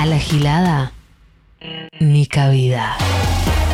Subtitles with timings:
[0.00, 0.92] A la gilada,
[2.00, 2.96] ni cabida.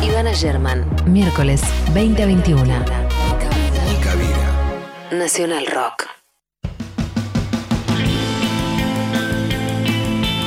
[0.03, 1.61] Ivana German, miércoles
[1.93, 2.63] 20 a 21.
[2.65, 5.07] Ni cabida.
[5.09, 6.05] Nacional Rock.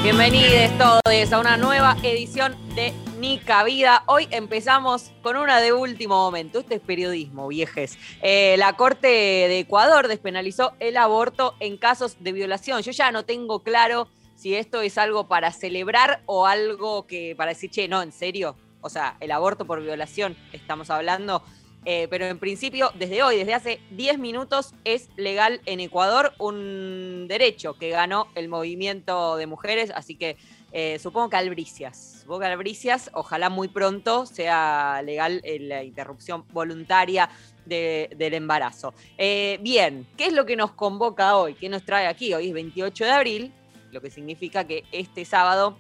[0.02, 4.02] Bienvenidos todos a una nueva edición de Nica Vida.
[4.04, 6.58] Hoy empezamos con una de último momento.
[6.58, 7.96] Este es periodismo, viejes.
[8.20, 12.82] Eh, la Corte de Ecuador despenalizó el aborto en casos de violación.
[12.82, 14.08] Yo ya no tengo claro
[14.40, 18.56] si esto es algo para celebrar o algo que para decir, che, no, en serio.
[18.80, 21.42] O sea, el aborto por violación estamos hablando.
[21.84, 27.26] Eh, pero en principio, desde hoy, desde hace 10 minutos, es legal en Ecuador un
[27.28, 30.38] derecho que ganó el movimiento de mujeres, así que
[30.72, 32.20] eh, supongo que albricias.
[32.22, 37.28] Supongo que albricias, ojalá muy pronto sea legal la interrupción voluntaria
[37.66, 38.94] del embarazo.
[39.18, 41.54] Eh, bien, ¿qué es lo que nos convoca hoy?
[41.54, 42.32] ¿Qué nos trae aquí?
[42.34, 43.52] Hoy es 28 de abril,
[43.90, 45.78] lo que significa que este sábado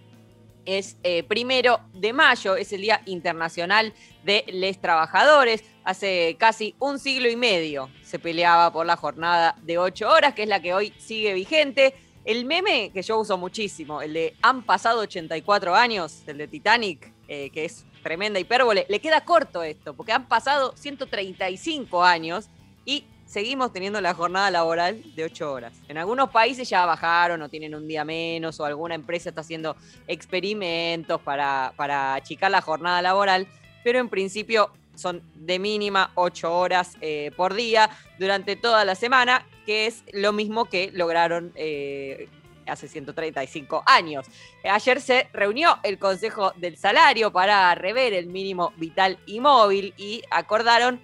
[0.66, 3.92] es eh, primero de mayo, es el Día Internacional
[4.24, 5.64] de Les Trabajadores.
[5.84, 10.42] Hace casi un siglo y medio se peleaba por la jornada de ocho horas, que
[10.42, 11.94] es la que hoy sigue vigente.
[12.24, 17.12] El meme que yo uso muchísimo, el de han pasado 84 años, el de Titanic,
[17.28, 22.48] eh, que es tremenda hipérbole, le queda corto esto, porque han pasado 135 años
[22.84, 25.72] y seguimos teniendo la jornada laboral de 8 horas.
[25.88, 29.76] En algunos países ya bajaron o tienen un día menos o alguna empresa está haciendo
[30.08, 33.46] experimentos para, para achicar la jornada laboral,
[33.84, 39.46] pero en principio son de mínima 8 horas eh, por día durante toda la semana,
[39.64, 42.28] que es lo mismo que lograron eh,
[42.66, 44.26] hace 135 años.
[44.64, 50.22] Ayer se reunió el Consejo del Salario para rever el mínimo vital y móvil y
[50.32, 51.00] acordaron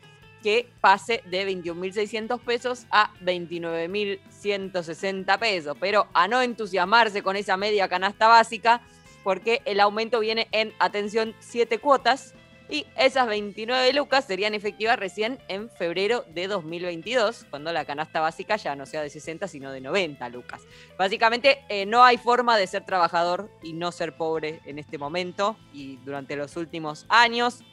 [0.46, 7.88] que pase de 21.600 pesos a 29.160 pesos, pero a no entusiasmarse con esa media
[7.88, 8.80] canasta básica,
[9.24, 12.32] porque el aumento viene en, atención, 7 cuotas,
[12.68, 18.54] y esas 29 lucas serían efectivas recién en febrero de 2022, cuando la canasta básica
[18.54, 20.62] ya no sea de 60, sino de 90 lucas.
[20.96, 25.56] Básicamente, eh, no hay forma de ser trabajador y no ser pobre en este momento
[25.72, 27.64] y durante los últimos años.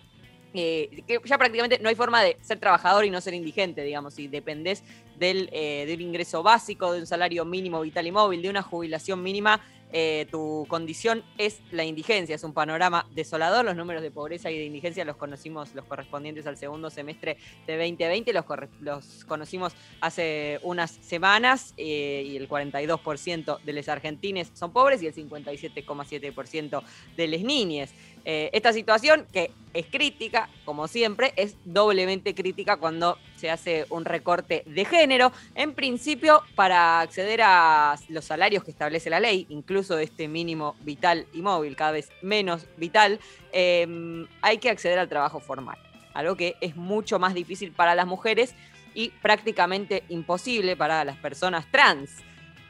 [0.56, 4.14] Eh, que ya prácticamente no hay forma de ser trabajador y no ser indigente, digamos,
[4.14, 4.84] si dependés
[5.18, 9.24] del, eh, del ingreso básico, de un salario mínimo vital y móvil, de una jubilación
[9.24, 9.62] mínima,
[9.96, 12.36] eh, tu condición es la indigencia.
[12.36, 13.64] Es un panorama desolador.
[13.64, 17.38] Los números de pobreza y de indigencia los conocimos, los correspondientes al segundo semestre
[17.68, 25.02] de 2020, los, conocimos hace unas semanas y el 42% de los argentines son pobres
[25.04, 26.84] y el 57,7%
[27.16, 27.94] de las niñas.
[28.26, 34.64] esta situación que es crítica, como siempre, es doblemente crítica cuando se hace un recorte
[34.66, 35.34] de género.
[35.54, 41.28] En principio, para acceder a los salarios que establece la ley, incluso este mínimo vital
[41.34, 43.20] y móvil, cada vez menos vital,
[43.52, 45.78] em, hay que acceder al trabajo formal,
[46.14, 48.56] algo que es mucho más difícil para las mujeres
[48.94, 52.12] y prácticamente imposible para las personas trans.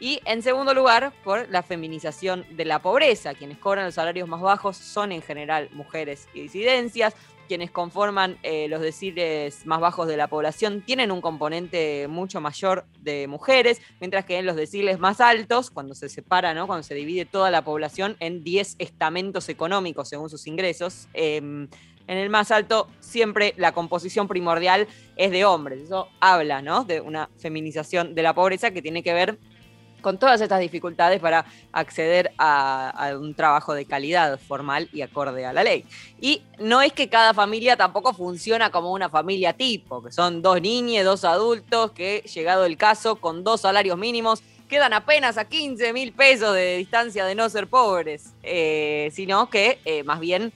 [0.03, 3.35] Y en segundo lugar, por la feminización de la pobreza.
[3.35, 7.15] Quienes cobran los salarios más bajos son en general mujeres y disidencias.
[7.47, 12.83] Quienes conforman eh, los deciles más bajos de la población tienen un componente mucho mayor
[12.99, 16.67] de mujeres, mientras que en los deciles más altos, cuando se separa, ¿no?
[16.67, 21.69] cuando se divide toda la población en 10 estamentos económicos según sus ingresos, em,
[22.07, 24.85] en el más alto siempre la composición primordial
[25.15, 25.81] es de hombres.
[25.81, 26.83] Eso habla ¿no?
[26.83, 29.39] de una feminización de la pobreza que tiene que ver
[30.03, 35.53] con todas estas dificultades para acceder a, un trabajo de calidad formal y acorde a
[35.53, 35.85] la ley.
[36.21, 40.61] Y no es que cada familia tampoco funciona como una familia tipo, que son dos
[40.61, 45.93] niños, dos adultos, que llegado el caso, con dos salarios mínimos, quedan apenas a 15
[45.93, 50.51] mil pesos de distancia de no ser pobres, eh, sino que eh, más bien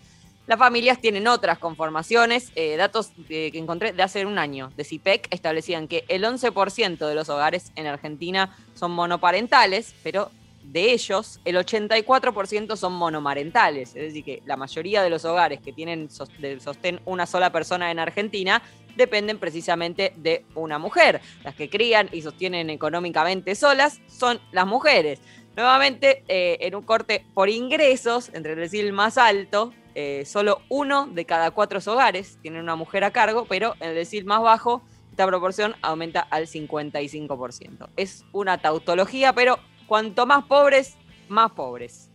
[0.48, 2.52] las familias tienen otras conformaciones.
[2.56, 7.16] Eh, datos que encontré de hace un año de CIPEC establecían que el 11% de
[7.16, 10.32] los hogares en Argentina son monoparentales, pero
[10.64, 13.90] de ellos el 84% son monomarentales.
[13.90, 18.00] Es decir, que la mayoría de los hogares que tienen sostén una sola persona en
[18.00, 18.62] Argentina
[18.96, 21.22] dependen precisamente de una mujer.
[21.44, 25.20] Las que crían y sostienen económicamente solas son las mujeres.
[25.58, 31.08] Nuevamente, eh, en un corte por ingresos, entre el decil más alto, eh, solo uno
[31.08, 34.84] de cada cuatro hogares tienen una mujer a cargo, pero en el decil más bajo,
[35.10, 37.90] esta proporción aumenta al 55%.
[37.98, 39.58] Es una tautología, pero
[39.88, 40.96] cuanto más pobres,
[41.28, 42.07] más pobres.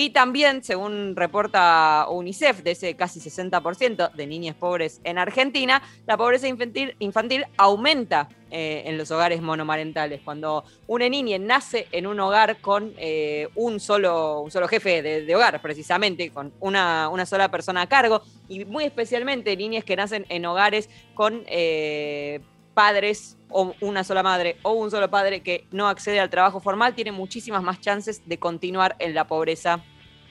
[0.00, 6.16] Y también, según reporta UNICEF, de ese casi 60% de niñas pobres en Argentina, la
[6.16, 10.20] pobreza infantil, infantil aumenta eh, en los hogares monomarentales.
[10.24, 15.34] Cuando una niña nace en un hogar con eh, un, solo, un solo jefe de,
[15.34, 20.26] hogar, precisamente, con una, una, sola persona a cargo, y muy especialmente niñas que nacen
[20.28, 22.38] en hogares con eh,
[22.78, 26.94] padres o una sola madre o un solo padre que no accede al trabajo formal
[26.94, 29.82] tiene muchísimas más chances de continuar en la pobreza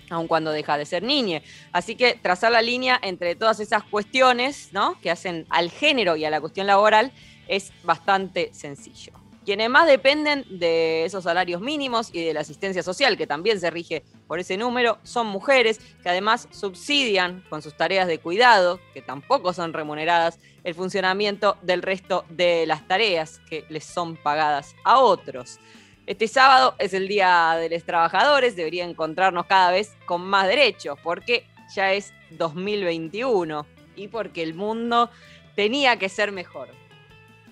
[0.09, 1.41] aun cuando deja de ser niña.
[1.73, 4.97] Así que trazar la línea entre todas esas cuestiones ¿no?
[5.01, 7.11] que hacen al género y a la cuestión laboral
[7.49, 9.11] es bastante sencillo.
[9.43, 13.69] Quienes más dependen de esos salarios mínimos y de la asistencia social, que también se
[13.69, 19.01] rige por ese número, son mujeres que además subsidian con sus tareas de cuidado, que
[19.01, 24.99] tampoco son remuneradas, el funcionamiento del resto de las tareas que les son pagadas a
[24.99, 25.59] otros.
[26.05, 30.99] Este sábado es el Día de los Trabajadores, debería encontrarnos cada vez con más derechos,
[31.03, 33.65] porque ya es 2021
[33.95, 35.09] y porque el mundo
[35.55, 36.69] tenía que ser mejor.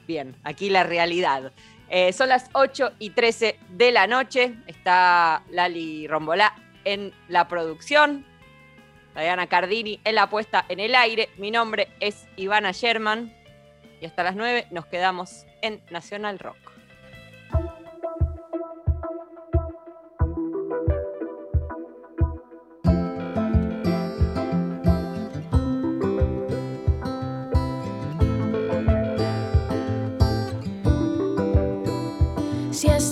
[0.08, 1.52] Bien, aquí la realidad.
[1.90, 4.56] Eh, son las 8 y 13 de la noche.
[4.68, 6.56] Está Lali Rombolá
[6.86, 8.26] en la producción.
[9.16, 11.30] Diana Cardini en la puesta en el aire.
[11.38, 13.34] Mi nombre es Ivana Sherman.
[14.02, 16.76] Y hasta las 9 nos quedamos en Nacional Rock.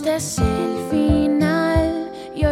[0.06, 1.43] es el final y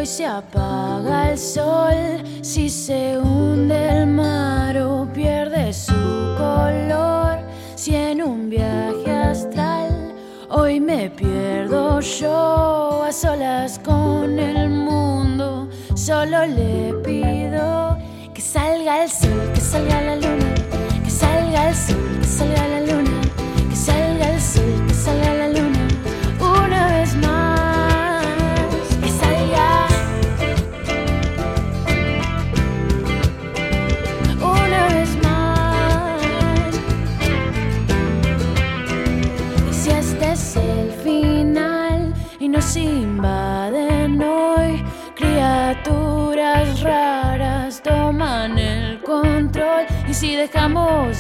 [0.02, 2.24] hoy se apaga el sol.
[2.42, 5.94] Si se hunde el mar o pierde su
[6.38, 7.38] color,
[7.76, 10.16] si en un viaje astral
[10.50, 13.04] hoy me pierdo yo.
[13.04, 17.98] A solas con el mundo, solo le pido
[18.34, 20.56] que salga el sol, que salga la luna,
[21.04, 23.01] que salga el sol, que salga la luna,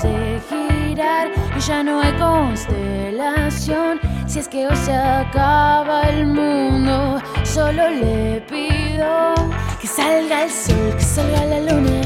[0.01, 7.89] girar y ya no hay constelación, si es que hoy se acaba el mundo, solo
[7.89, 9.33] le pido
[9.79, 12.01] que salga el sol, que salga la luna,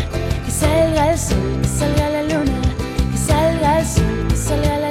[0.45, 2.61] que salga el sol, que salga la luna,
[3.11, 4.84] que salga el sol, que salga la luna.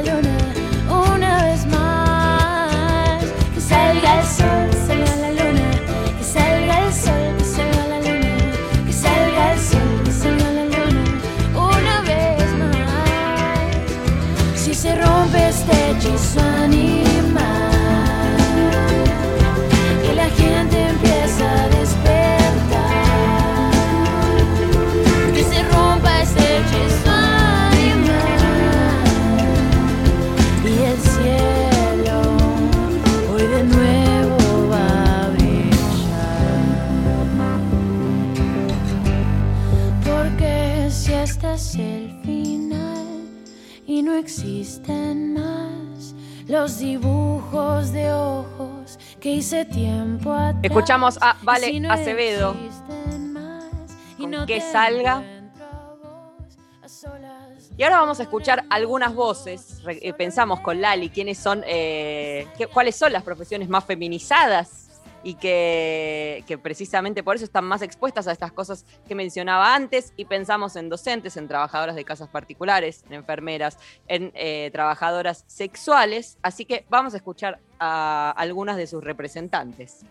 [44.12, 46.14] Existen más
[46.46, 50.62] los dibujos de ojos que hice tiempo atrás.
[50.62, 52.54] Escuchamos a Vale Acevedo.
[54.18, 55.22] Con que salga.
[57.76, 59.82] Y ahora vamos a escuchar algunas voces.
[59.86, 64.83] Eh, pensamos con Lali quiénes son, eh, cuáles son las profesiones más feminizadas
[65.24, 70.26] y que, precisamente por eso están más expuestas a estas cosas que mencionaba antes y
[70.26, 76.38] pensamos en docentes, en trabajadoras de casas particulares, en enfermeras, en eh, trabajadoras sexuales.
[76.42, 80.04] Así que vamos a escuchar a algunas de sus representantes.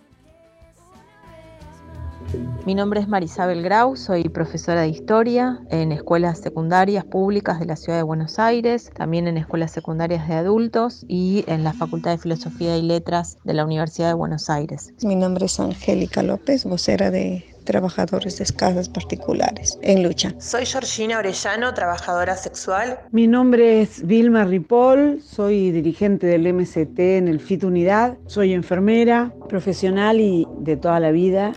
[2.65, 7.75] Mi nombre es Marisabel Grau, soy profesora de historia en escuelas secundarias públicas de la
[7.75, 12.17] ciudad de Buenos Aires, también en escuelas secundarias de adultos y en la Facultad de
[12.19, 14.93] Filosofía y Letras de la Universidad de Buenos Aires.
[15.03, 20.33] Mi nombre es Angélica López, vocera de trabajadores de casas particulares en lucha.
[20.39, 22.99] Soy Georgina Orellano, trabajadora sexual.
[23.11, 29.33] Mi nombre es Vilma Ripoll, soy dirigente del MCT en el FIT Unidad, soy enfermera,
[29.49, 31.53] profesional y de toda la vida.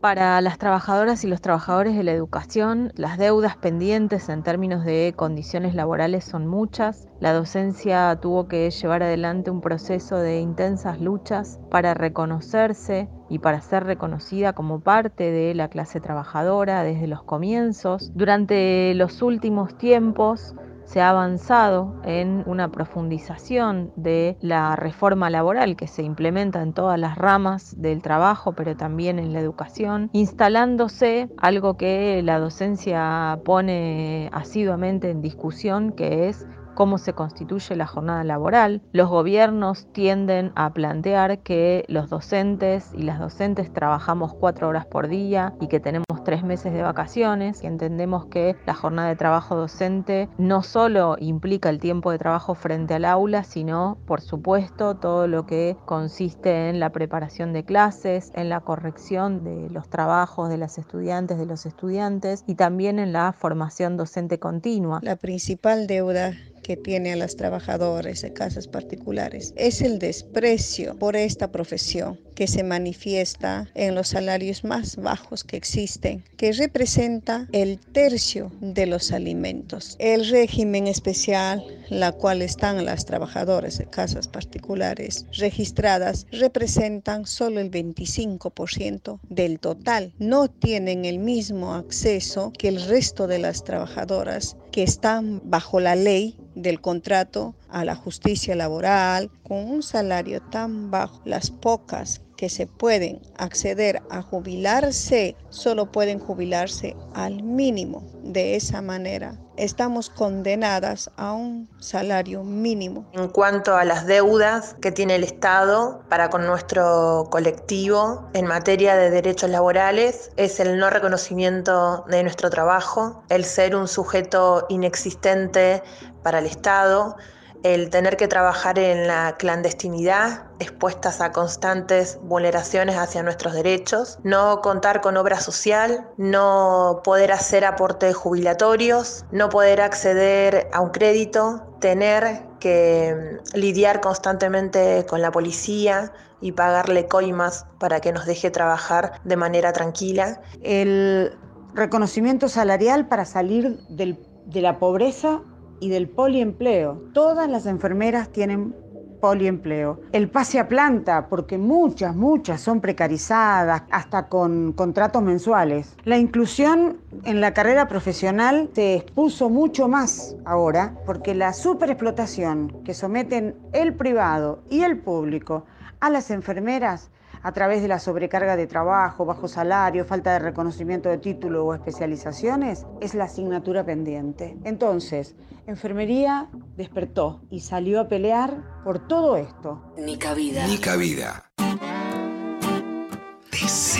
[0.00, 5.12] Para las trabajadoras y los trabajadores de la educación, las deudas pendientes en términos de
[5.16, 7.08] condiciones laborales son muchas.
[7.18, 13.60] La docencia tuvo que llevar adelante un proceso de intensas luchas para reconocerse y para
[13.60, 18.12] ser reconocida como parte de la clase trabajadora desde los comienzos.
[18.14, 20.54] Durante los últimos tiempos,
[20.88, 26.98] se ha avanzado en una profundización de la reforma laboral que se implementa en todas
[26.98, 34.30] las ramas del trabajo, pero también en la educación, instalándose algo que la docencia pone
[34.32, 36.46] asiduamente en discusión, que es
[36.78, 38.82] cómo se constituye la jornada laboral.
[38.92, 45.08] Los gobiernos tienden a plantear que los docentes y las docentes trabajamos cuatro horas por
[45.08, 49.56] día y que tenemos tres meses de vacaciones, y entendemos que la jornada de trabajo
[49.56, 55.26] docente no solo implica el tiempo de trabajo frente al aula, sino, por supuesto, todo
[55.26, 60.58] lo que consiste en la preparación de clases, en la corrección de los trabajos de
[60.58, 65.00] las estudiantes, de los estudiantes y también en la formación docente continua.
[65.02, 66.34] La principal deuda
[66.68, 72.46] que tiene a las trabajadoras de casas particulares es el desprecio por esta profesión que
[72.46, 79.12] se manifiesta en los salarios más bajos que existen, que representa el tercio de los
[79.12, 79.96] alimentos.
[79.98, 87.70] El régimen especial, la cual están las trabajadoras de casas particulares registradas, representan solo el
[87.70, 90.12] 25% del total.
[90.18, 95.96] No tienen el mismo acceso que el resto de las trabajadoras que están bajo la
[95.96, 101.20] ley del contrato a la justicia laboral con un salario tan bajo.
[101.24, 108.06] Las pocas que se pueden acceder a jubilarse solo pueden jubilarse al mínimo.
[108.22, 113.10] De esa manera estamos condenadas a un salario mínimo.
[113.12, 118.94] En cuanto a las deudas que tiene el Estado para con nuestro colectivo en materia
[118.94, 125.82] de derechos laborales, es el no reconocimiento de nuestro trabajo, el ser un sujeto inexistente
[126.22, 127.16] para el Estado,
[127.62, 134.60] el tener que trabajar en la clandestinidad, expuestas a constantes vulneraciones hacia nuestros derechos, no
[134.60, 141.76] contar con obra social, no poder hacer aportes jubilatorios, no poder acceder a un crédito,
[141.80, 148.50] tener que mm, lidiar constantemente con la policía y pagarle coimas para que nos deje
[148.50, 150.40] trabajar de manera tranquila.
[150.62, 151.36] El
[151.74, 154.16] reconocimiento salarial para salir de
[154.60, 155.42] la pobreza
[155.80, 157.02] y del poliempleo.
[157.12, 158.74] Todas las enfermeras tienen
[159.20, 160.00] poliempleo.
[160.12, 165.96] El pase a planta, porque muchas, muchas son precarizadas, hasta con contratos mensuales.
[166.04, 172.94] La inclusión en la carrera profesional se expuso mucho más ahora, porque la superexplotación que
[172.94, 175.64] someten el privado y el público
[176.00, 177.10] a las enfermeras
[177.42, 181.74] a través de la sobrecarga de trabajo, bajo salario, falta de reconocimiento de título o
[181.74, 184.56] especializaciones, es la asignatura pendiente.
[184.64, 185.34] Entonces,
[185.66, 189.92] enfermería despertó y salió a pelear por todo esto.
[189.96, 190.66] Ni cabida.
[190.66, 191.44] Ni cabida.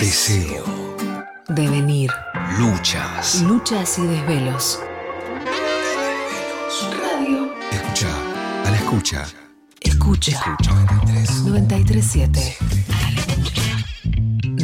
[0.01, 0.65] Deseo.
[1.49, 2.11] Devenir.
[2.59, 3.43] Luchas.
[3.43, 4.81] Luchas y desvelos.
[7.03, 7.53] Radio.
[7.71, 8.09] Escucha.
[8.65, 9.25] A la escucha.
[9.81, 10.57] Escucha.
[11.45, 12.78] 937.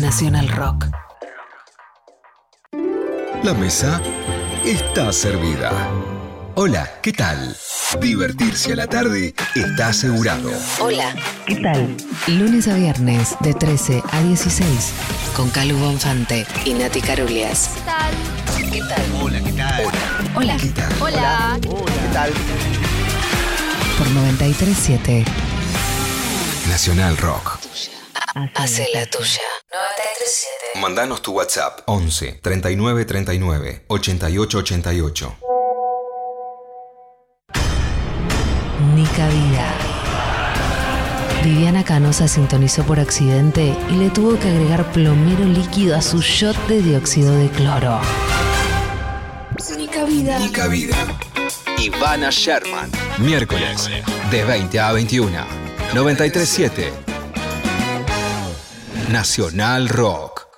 [0.01, 0.87] Nacional Rock.
[3.43, 4.01] La mesa
[4.65, 5.71] está servida.
[6.55, 7.57] Hola, ¿qué tal?
[8.01, 10.51] Divertirse a la tarde está asegurado.
[10.81, 11.15] Hola,
[11.47, 11.97] ¿qué tal?
[12.27, 14.93] Lunes a viernes de 13 a 16
[15.37, 17.71] con Calu Bonfante y Nati Carulias.
[17.75, 18.15] ¿Qué tal?
[18.73, 19.23] ¿Qué tal?
[19.23, 19.85] Hola, ¿qué tal?
[20.35, 20.57] Hola.
[20.57, 20.93] ¿Qué tal?
[21.01, 21.59] Hola.
[21.61, 22.33] ¿Qué tal?
[23.99, 25.25] Por 937
[26.69, 27.59] Nacional Rock.
[28.55, 29.41] Hace la tuya.
[29.73, 30.81] 937.
[30.81, 35.37] Mandanos tu WhatsApp 11 39 39 88 88.
[38.95, 39.73] Ni cabida.
[41.43, 46.57] Viviana Canosa sintonizó por accidente y le tuvo que agregar plomero líquido a su shot
[46.69, 48.01] de dióxido de cloro.
[49.77, 50.39] Ni cabida.
[50.39, 50.97] Ni cabida.
[51.79, 52.91] Ivana Sherman.
[53.19, 53.91] Miércoles
[54.31, 55.31] de 20 a 21.
[55.93, 57.14] 937.
[59.09, 60.54] Nacional Rock.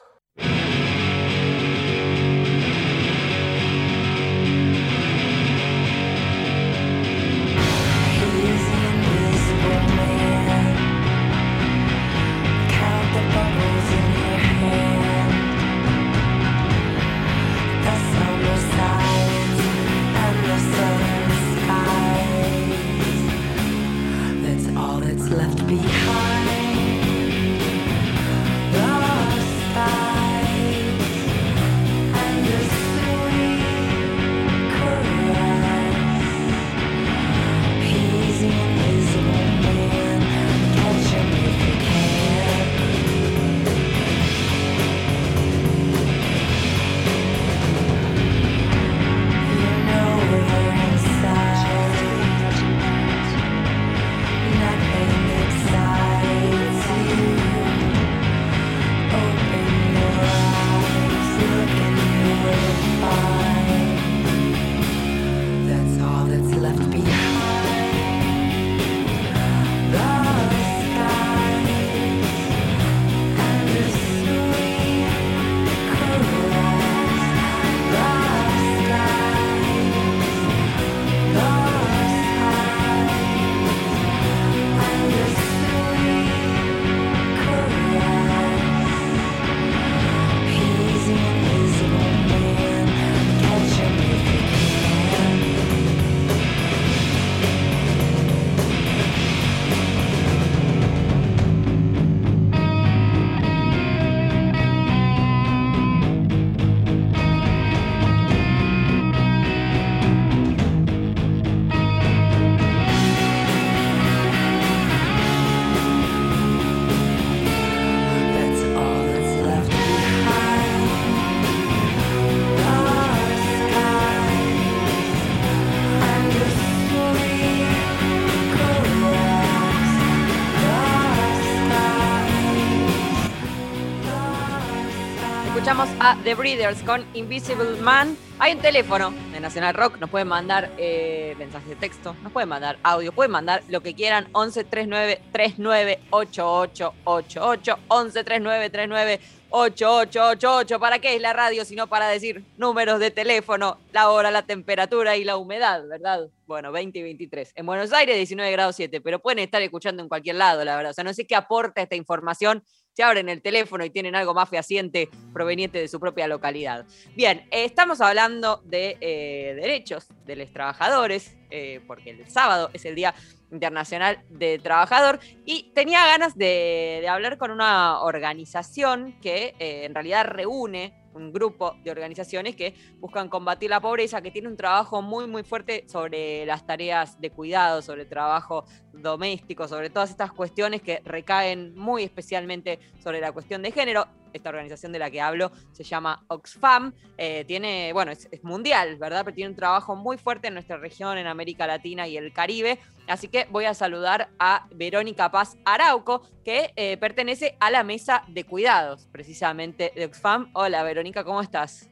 [136.14, 138.16] The Breeders con Invisible Man.
[138.38, 142.48] Hay un teléfono de Nacional Rock, nos pueden mandar eh, mensajes de texto, nos pueden
[142.48, 144.28] mandar audio, pueden mandar lo que quieran.
[144.30, 149.20] 11 39 39 8888 11 39 39
[149.50, 150.78] 8888.
[150.78, 155.16] ¿Para qué es la radio sino para decir números de teléfono, la hora, la temperatura
[155.16, 156.28] y la humedad, verdad?
[156.46, 157.52] Bueno, 20 y 23.
[157.56, 160.92] En Buenos Aires 19 grados 7, pero pueden estar escuchando en cualquier lado, la verdad.
[160.92, 162.62] O sea, no sé qué aporta esta información
[162.96, 166.86] se abren el teléfono y tienen algo más fehaciente proveniente de su propia localidad.
[167.14, 172.86] Bien, eh, estamos hablando de eh, derechos de los trabajadores, eh, porque el sábado es
[172.86, 173.14] el Día
[173.52, 180.24] Internacional del Trabajador, y tenía ganas de, de hablar con una organización que en realidad
[180.24, 185.26] reúne un grupo de organizaciones que buscan combatir la pobreza, que tiene un trabajo muy,
[185.26, 188.64] muy fuerte sobre las tareas de cuidado, sobre el trabajo
[188.96, 194.06] doméstico, sobre todas estas cuestiones que recaen muy especialmente sobre la cuestión de género
[194.36, 196.92] esta organización de la que hablo se llama Oxfam.
[197.18, 199.24] Eh, tiene, bueno, es, mundial, ¿verdad?
[199.24, 202.78] Pero tiene un trabajo muy fuerte en nuestra región, en América Latina y el Caribe.
[203.08, 208.24] Así que voy a saludar a Verónica Paz Arauco, que eh, pertenece a la mesa
[208.28, 210.50] de cuidados, precisamente de Oxfam.
[210.52, 211.90] Hola, Verónica, ¿cómo estás?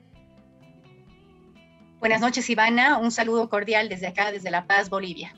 [1.99, 2.99] Buenas noches, Ivana.
[2.99, 5.35] Un saludo cordial desde acá, desde La Paz, Bolivia.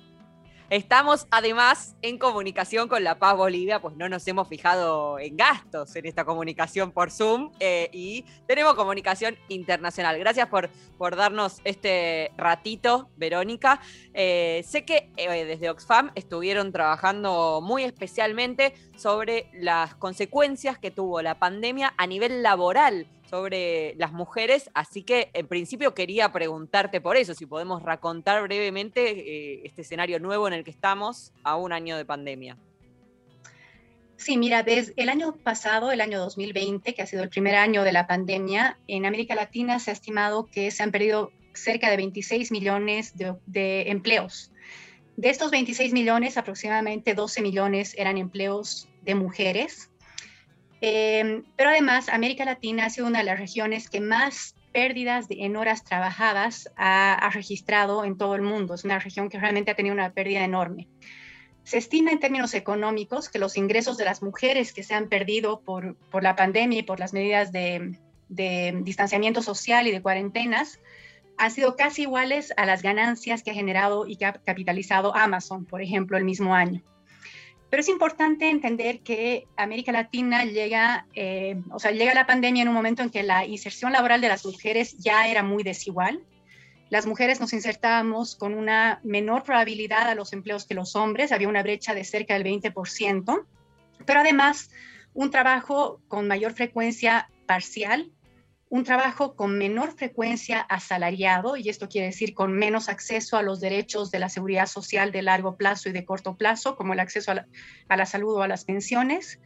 [0.68, 5.94] Estamos además en comunicación con La Paz Bolivia, pues no nos hemos fijado en gastos
[5.94, 10.18] en esta comunicación por Zoom eh, y tenemos comunicación internacional.
[10.18, 13.80] Gracias por, por darnos este ratito, Verónica.
[14.12, 21.22] Eh, sé que eh, desde Oxfam estuvieron trabajando muy especialmente sobre las consecuencias que tuvo
[21.22, 27.16] la pandemia a nivel laboral sobre las mujeres, así que en principio quería preguntarte por
[27.16, 31.72] eso, si podemos racontar brevemente eh, este escenario nuevo en el que estamos a un
[31.72, 32.56] año de pandemia.
[34.16, 37.82] Sí, mira, desde el año pasado, el año 2020, que ha sido el primer año
[37.84, 41.96] de la pandemia, en América Latina se ha estimado que se han perdido cerca de
[41.96, 44.50] 26 millones de, de empleos.
[45.16, 49.90] De estos 26 millones, aproximadamente 12 millones eran empleos de mujeres,
[50.80, 55.56] Em, pero además, América Latina ha sido una de las regiones que más pérdidas en
[55.56, 58.74] horas trabajadas ha, registrado en todo el mundo.
[58.74, 60.88] Es una región que realmente ha tenido una pérdida enorme.
[61.64, 65.60] Se estima en términos económicos que los ingresos de las mujeres que se han perdido
[65.60, 70.78] por, por la pandemia y por las medidas de, de distanciamiento social y de cuarentenas
[71.38, 75.64] han sido casi iguales a las ganancias que ha generado y que ha capitalizado Amazon,
[75.64, 76.82] por ejemplo, el mismo año.
[77.68, 82.68] Pero es importante entender que América Latina llega, eh, o sea, llega la pandemia en
[82.68, 86.22] un momento en que la inserción laboral de las mujeres ya era muy desigual.
[86.88, 91.48] Las mujeres nos insertábamos con una menor probabilidad a los empleos que los hombres, había
[91.48, 93.44] una brecha de cerca del 20%,
[94.04, 94.70] pero además
[95.12, 98.12] un trabajo con mayor frecuencia parcial,
[98.76, 103.60] un trabajo con menor frecuencia asalariado, y esto quiere decir con menos acceso a los
[103.60, 107.32] derechos de la seguridad social de largo plazo y de corto plazo, como el acceso
[107.32, 109.40] a la, salud o a las pensiones,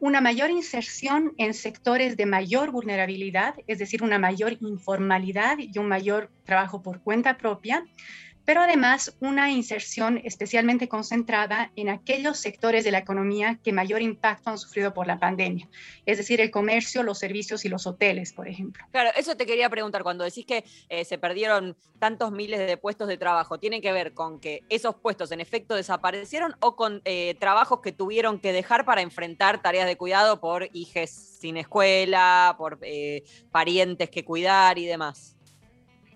[0.00, 5.86] una mayor inserción en sectores de mayor vulnerabilidad, es decir, una mayor informalidad y un
[5.86, 7.84] mayor trabajo por cuenta propia,
[8.44, 14.50] pero además una inserción especialmente concentrada en aquellos sectores de la economía que mayor impacto
[14.50, 15.68] han sufrido por la pandemia,
[16.06, 18.84] es decir, el comercio, los servicios y los hoteles, por ejemplo.
[18.90, 23.08] Claro, eso te quería preguntar, cuando decís que eh, se perdieron tantos miles de puestos
[23.08, 27.36] de trabajo, ¿tiene que ver con que esos puestos en efecto desaparecieron o con eh,
[27.38, 32.78] trabajos que tuvieron que dejar para enfrentar tareas de cuidado por hijos sin escuela, por
[32.82, 35.36] eh, parientes que cuidar y demás?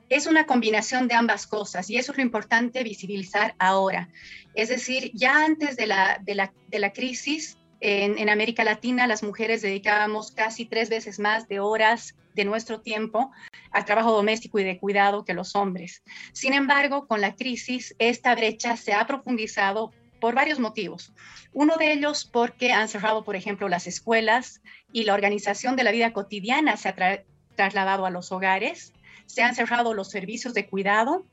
[0.08, 4.08] Es una combinación de ambas cosas y eso es lo importante visibilizar ahora.
[4.54, 10.88] Es decir, ya antes de la, crisis en, América Latina, las mujeres dedicábamos casi tres
[10.88, 13.30] veces más de horas de nuestro tiempo
[13.70, 16.02] al trabajo doméstico y de cuidado que los hombres.
[16.32, 21.12] Sin embargo, con la crisis, esta brecha se ha profundizado por varios motivos.
[21.52, 24.60] Uno de ellos porque han cerrado, por ejemplo, las escuelas
[24.92, 28.92] y la organización de la vida cotidiana se ha trasladado a los hogares
[29.26, 31.26] se han cerrado los servicios de cuidado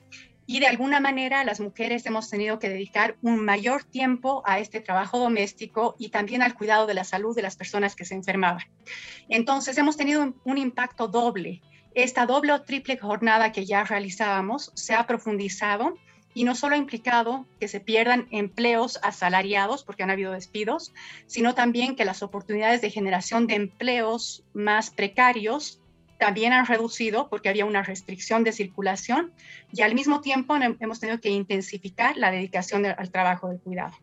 [0.46, 4.82] y de alguna manera las mujeres hemos tenido que dedicar un mayor tiempo a este
[4.82, 8.64] trabajo doméstico y también al cuidado de la salud de las personas que se enfermaban.
[9.30, 11.62] Entonces hemos tenido un, impacto doble.
[11.96, 15.98] Esta doble o triple jornada que ya realizábamos se ha profundizado
[16.34, 20.92] y no solo ha implicado que se pierdan empleos asalariados porque han habido despidos,
[21.28, 25.80] sino también que las oportunidades de generación de empleos más precarios
[26.18, 29.32] también han reducido porque había una restricción de circulación
[29.72, 33.94] y al mismo tiempo hemos tenido que intensificar la dedicación al trabajo de cuidado.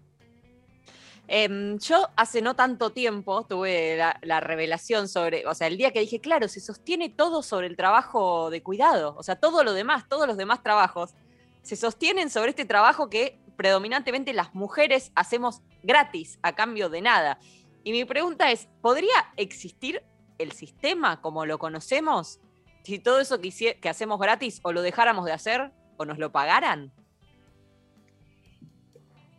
[1.33, 6.01] Em, yo hace no tanto tiempo tuve la, revelación sobre, o sea, el día que
[6.01, 10.09] dije, claro, se sostiene todo sobre el trabajo de cuidado, o sea, todo lo demás,
[10.09, 11.15] todos los demás trabajos,
[11.63, 17.39] se sostienen sobre este trabajo que predominantemente las mujeres hacemos gratis, a cambio de nada.
[17.85, 20.03] Y mi pregunta es, ¿podría existir
[20.43, 22.41] el sistema como lo conocemos
[22.83, 26.33] si todo eso que, que hacemos gratis o lo dejáramos de hacer o nos lo
[26.33, 26.93] pagaran?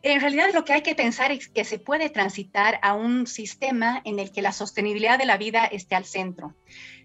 [0.03, 4.01] En realidad lo que hay que pensar es que se puede transitar a un sistema
[4.03, 6.55] en el que la sostenibilidad de la vida esté al centro.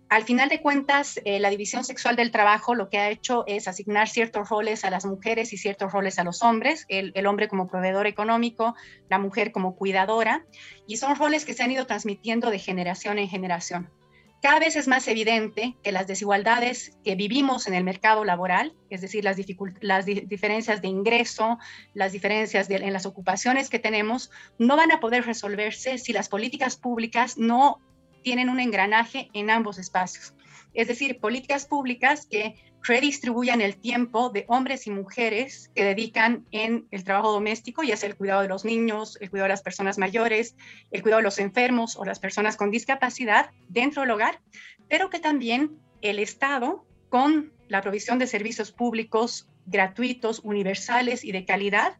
[0.08, 3.66] Al final de cuentas, eh, la división sexual del trabajo lo que ha hecho es
[3.66, 7.66] asignar ciertos roles a las mujeres y ciertos roles a los hombres, el, hombre como
[7.66, 8.76] proveedor económico,
[9.10, 10.46] la mujer como cuidadora,
[10.86, 13.90] y son roles que se han ido transmitiendo de generación en generación.
[14.40, 19.00] Cada vez es más evidente que las desigualdades que vivimos en el mercado laboral, es
[19.00, 19.36] decir, las,
[19.80, 21.58] las diferencias de ingreso,
[21.94, 26.76] las diferencias en las ocupaciones que tenemos, no van a poder resolverse si las políticas
[26.76, 27.80] públicas no
[28.26, 30.34] tienen un engranaje en ambos espacios.
[30.74, 36.88] Es decir, políticas públicas que redistribuyan el tiempo de hombres y mujeres que dedican en
[36.90, 39.96] el trabajo doméstico, ya sea el cuidado de los niños, el cuidado de las personas
[39.96, 40.56] mayores,
[40.90, 44.40] el cuidado de los enfermos o las personas con discapacidad dentro del hogar,
[44.88, 51.44] pero que también el Estado, con la provisión de servicios públicos gratuitos, universales y de
[51.44, 51.96] calidad,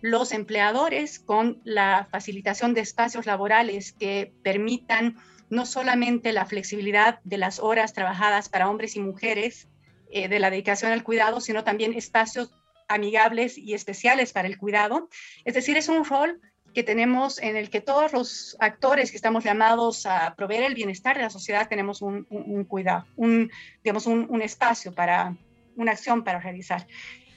[0.00, 5.16] los empleadores con la facilitación de espacios laborales que permitan
[5.52, 9.68] no solamente la flexibilidad de las horas trabajadas para hombres y mujeres,
[10.10, 12.54] eh, de la dedicación al cuidado, sino también espacios
[12.88, 15.10] amigables y especiales para el cuidado.
[15.44, 16.40] Es decir, es un rol
[16.72, 21.16] que tenemos en el que todos los actores que estamos llamados a proveer el bienestar
[21.16, 22.24] de la sociedad tenemos un,
[22.64, 23.50] cuidado, un,
[23.84, 25.36] digamos, un, espacio para,
[25.76, 26.86] una acción para realizar.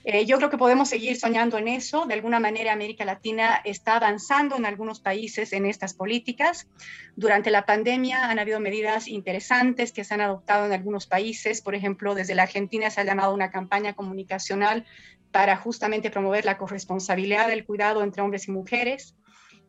[0.08, 2.06] Eh, yo creo que podemos seguir soñando en eso.
[2.06, 6.68] De alguna manera, América Latina está avanzando en algunos países en estas políticas.
[7.16, 11.64] Durante la pandemia han habido medidas interesantes que se han adoptado en algunos países.
[11.64, 14.86] Por ejemplo, desde la Argentina se ha llamado una campaña comunicacional
[15.32, 19.16] para justamente promover la corresponsabilidad del cuidado entre hombres y mujeres.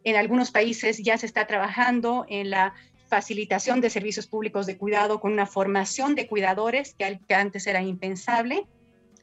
[0.04, 2.74] En algunos países ya se está trabajando en la
[3.08, 8.66] facilitación de servicios públicos de cuidado con una formación de cuidadores que antes era impensable.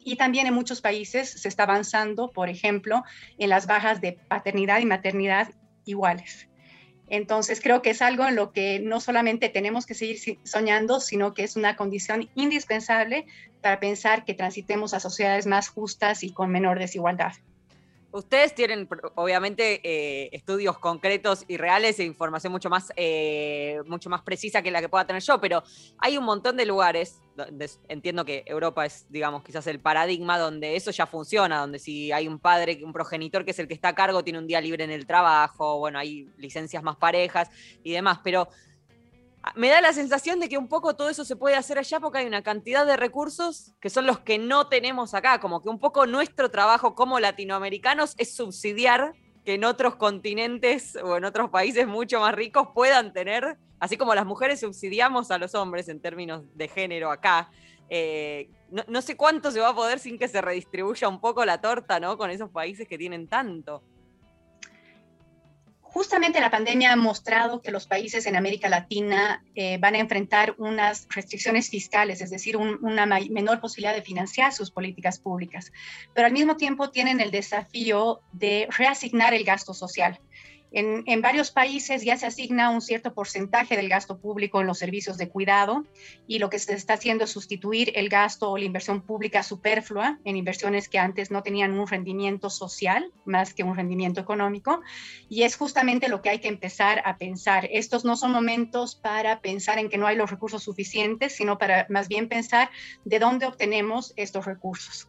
[0.04, 3.04] Y también en muchos países se está avanzando, por ejemplo,
[3.38, 5.50] en las bajas de paternidad y maternidad
[5.86, 6.48] iguales.
[7.10, 11.34] Entonces creo que es algo en lo que no solamente tenemos que seguir soñando, sino
[11.34, 13.26] que es una condición indispensable
[13.62, 17.34] para pensar que transitemos a sociedades más justas y con menor desigualdad.
[18.14, 24.22] Ustedes tienen, obviamente, eh, estudios concretos y reales e información mucho más, eh, mucho más
[24.22, 25.64] precisa que la que pueda tener yo, pero
[25.98, 30.76] hay un montón de lugares, donde, entiendo que Europa es, digamos, quizás el paradigma donde
[30.76, 33.88] eso ya funciona, donde si hay un padre, un progenitor que es el que está
[33.88, 37.50] a cargo, tiene un día libre en el trabajo, bueno, hay licencias más parejas
[37.84, 38.48] y demás, pero
[39.56, 42.20] me da la sensación de que un poco todo eso se puede hacer allá porque
[42.20, 45.80] hay una cantidad de recursos que son los que no tenemos acá, como que un
[45.80, 49.14] poco nuestro trabajo como latinoamericanos es subsidiar
[49.46, 54.16] que en otros continentes o en otros países mucho más ricos puedan tener, así como
[54.16, 57.52] las mujeres subsidiamos a los hombres en términos de género acá.
[57.90, 61.44] Eh, no, no sé cuánto se va a poder sin que se redistribuya un poco
[61.44, 62.18] la torta, ¿no?
[62.18, 63.84] Con esos países que tienen tanto
[65.94, 70.56] justamente la pandemia ha mostrado que los países en América Latina eh, van a enfrentar
[70.58, 75.72] unas restricciones fiscales, es decir, una menor posibilidad de financiar sus políticas públicas,
[76.16, 80.20] pero al mismo tiempo tienen el desafío de reasignar el gasto social.
[80.76, 85.18] En, varios países ya se asigna un cierto porcentaje del gasto público en los servicios
[85.18, 85.86] de cuidado
[86.26, 90.18] y lo que se está haciendo es sustituir el gasto o la inversión pública superflua
[90.26, 94.82] en inversiones que antes no tenían un rendimiento social más que un rendimiento económico.
[95.30, 97.70] Y es justamente lo que hay que empezar a pensar.
[97.72, 101.86] Estos no son momentos para pensar en que no hay los recursos suficientes, sino para
[101.90, 102.72] más bien pensar
[103.06, 105.08] de dónde obtenemos estos recursos.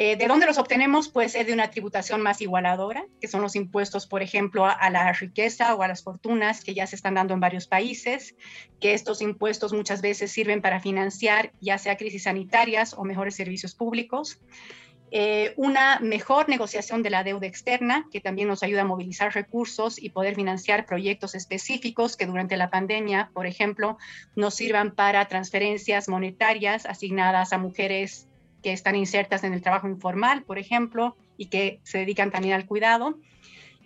[0.00, 1.08] Eh, ¿De dónde los obtenemos?
[1.08, 5.12] Puede ser de una tributación más igualadora, que son los impuestos, por ejemplo, a, la
[5.12, 8.36] riqueza o a las fortunas que ya se están dando en varios países,
[8.78, 13.74] que estos impuestos muchas veces sirven para financiar ya sea crisis sanitarias o mejores servicios
[13.74, 14.40] públicos.
[15.10, 20.00] Eh, una mejor negociación de la deuda externa, que también nos ayuda a movilizar recursos
[20.00, 23.98] y poder financiar proyectos específicos que durante la pandemia, por ejemplo,
[24.36, 28.27] nos sirvan para transferencias monetarias asignadas a mujeres
[28.62, 32.66] que están insertas en el trabajo informal, por ejemplo, y que se dedican también al
[32.66, 33.18] cuidado,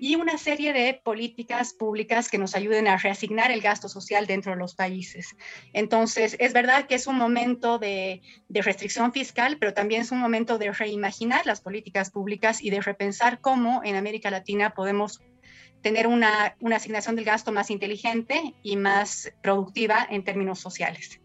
[0.02, 4.50] y una serie de políticas públicas que nos ayuden a reasignar el gasto social dentro
[4.50, 5.36] de los países.
[5.72, 10.58] Entonces, es verdad que es un momento de, restricción fiscal, pero también es un momento
[10.58, 15.20] de reimaginar las políticas públicas y de repensar cómo en América Latina podemos
[15.82, 21.20] tener una asignación del gasto más inteligente y más productiva en términos sociales.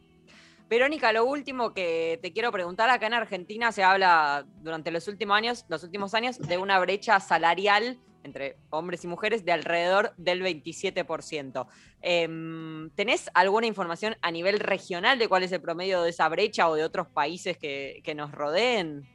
[0.70, 5.38] Verónica, lo último que te quiero preguntar, acá en Argentina se habla durante los últimos
[5.38, 10.44] años, los últimos años de una brecha salarial entre hombres y mujeres de alrededor del
[10.44, 11.68] 27%.
[12.02, 16.68] Em, ¿Tenés alguna información a nivel regional de cuál es el promedio de esa brecha
[16.68, 19.08] o de otros países que, que nos rodeen?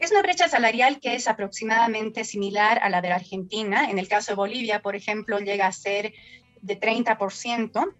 [0.00, 3.88] Es una brecha salarial que es aproximadamente similar a la de la Argentina.
[3.88, 6.12] En el caso de Bolivia, por ejemplo, llega a ser
[6.60, 7.94] de 30%.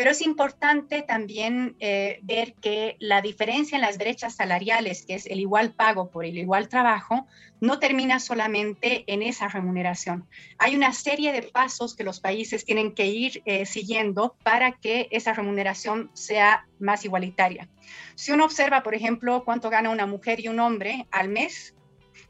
[0.00, 5.26] Pero es importante también eh, ver que la diferencia en las brechas salariales, que es
[5.26, 7.26] el igual pago por el igual trabajo,
[7.60, 10.26] no termina solamente en esa remuneración.
[10.56, 15.06] Hay una serie de pasos que los países tienen que ir eh, siguiendo para que
[15.10, 17.68] esa remuneración sea más igualitaria.
[18.14, 21.74] Si uno observa, por ejemplo, cuánto gana una mujer y un hombre al mes,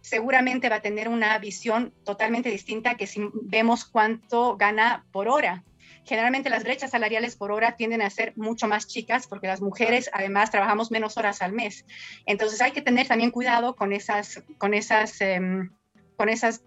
[0.00, 5.62] seguramente va a tener una visión totalmente distinta que si vemos cuánto gana por hora
[6.04, 10.10] generalmente las brechas salariales por hora tienden a ser mucho más chicas porque las mujeres
[10.12, 11.84] además trabajamos menos horas al mes.
[12.26, 15.70] Entonces hay que tener también cuidado con esas, con esas, em,
[16.16, 16.62] con esas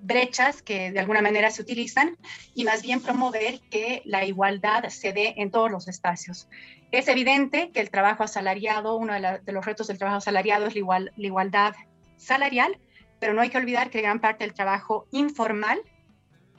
[0.00, 2.16] brechas que de alguna manera se utilizan
[2.54, 6.48] y más bien promover que la igualdad se dé en todos los espacios.
[6.92, 10.74] Es evidente que el trabajo asalariado, uno de, de los retos del trabajo asalariado es
[10.74, 11.74] la, igual, la igualdad
[12.16, 12.78] salarial,
[13.18, 15.80] pero no hay que olvidar que gran parte del trabajo informal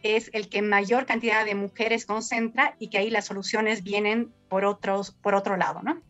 [0.04, 4.66] es el que mayor cantidad de mujeres concentra y que ahí las soluciones vienen por,
[4.66, 6.02] otros, por otro lado, ¿no?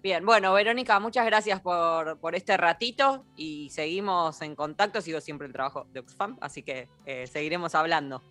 [0.00, 5.00] Bien, bueno, Verónica, muchas gracias por, por, este ratito y seguimos en contacto.
[5.00, 8.22] Sigo siempre el trabajo de Oxfam, así que eh, seguiremos hablando.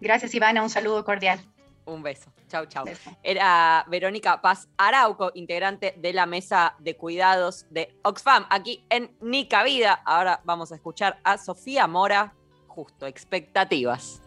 [0.00, 0.62] Gracias, Ivana.
[0.62, 1.38] Un saludo cordial.
[1.84, 2.32] Un beso.
[2.48, 2.84] Chau, chau.
[3.22, 9.62] Era Verónica Paz Arauco, integrante de la mesa de cuidados de Oxfam, aquí en Nica
[9.64, 10.02] Vida.
[10.06, 12.34] Ahora vamos a escuchar a Sofía Mora
[12.74, 14.20] justo, expectativas.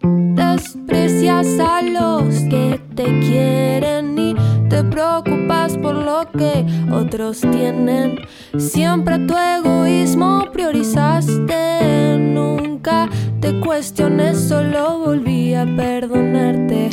[0.00, 4.34] Desprecias a los que te quieren y
[4.68, 8.20] te preocupas por lo que otros tienen.
[8.56, 12.16] Siempre tu egoísmo priorizaste.
[12.18, 13.08] Nunca
[13.40, 16.90] te cuestiones, solo volví a perdonarte.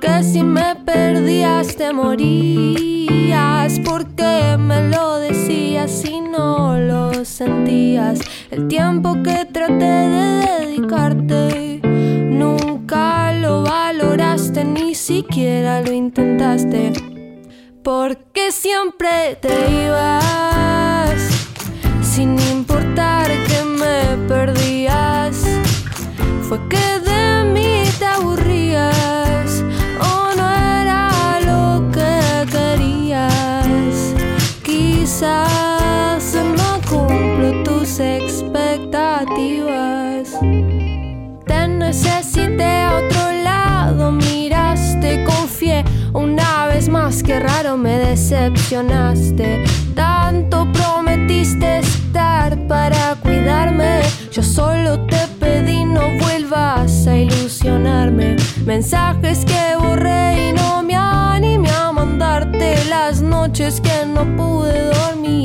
[0.00, 3.80] Que si me perdías te morías.
[3.84, 8.20] Porque me lo decías y no lo sentías.
[8.50, 16.92] El tiempo que traté de dedicarte nunca lo valoraste, ni siquiera lo intentaste.
[17.82, 19.54] Porque siempre te
[19.86, 21.20] ibas
[22.02, 25.44] sin importar que me perdías.
[26.42, 29.25] Fue que de mí te aburrías
[35.18, 40.38] Quizás no cumplo tus expectativas.
[41.46, 45.86] Te necesité a otro lado, miraste, confié.
[46.12, 49.64] Una vez más, que raro me decepcionaste.
[49.94, 54.02] Tanto prometiste estar para cuidarme.
[54.30, 58.36] Yo solo te pedí no vuelvas a ilusionarme.
[58.66, 60.94] Mensajes que borré y no me
[62.58, 62.84] mandarte.
[62.88, 65.35] Las noches que no pude dormir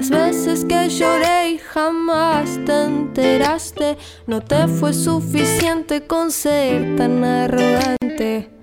[0.00, 7.22] Las veces que lloré y jamás te enteraste, no te fue suficiente con ser tan
[7.22, 8.59] arrogante.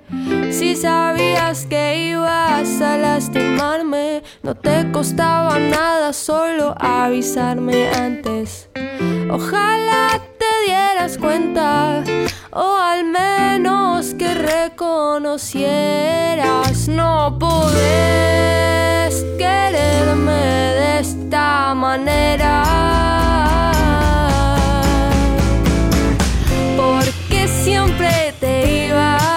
[0.51, 8.69] Si sabías que ibas a lastimarme, no te costaba nada solo avisarme antes.
[9.29, 12.05] Ojalá te dieras cuenta,
[12.51, 22.63] o al menos que reconocieras, no podés quererme de esta manera.
[26.77, 29.36] Porque siempre te ibas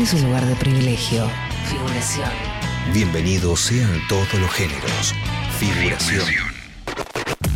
[0.00, 1.28] Tiene su lugar de privilegio.
[1.68, 2.30] Figuración.
[2.94, 5.14] Bienvenidos sean todos los géneros.
[5.58, 6.24] Figuración.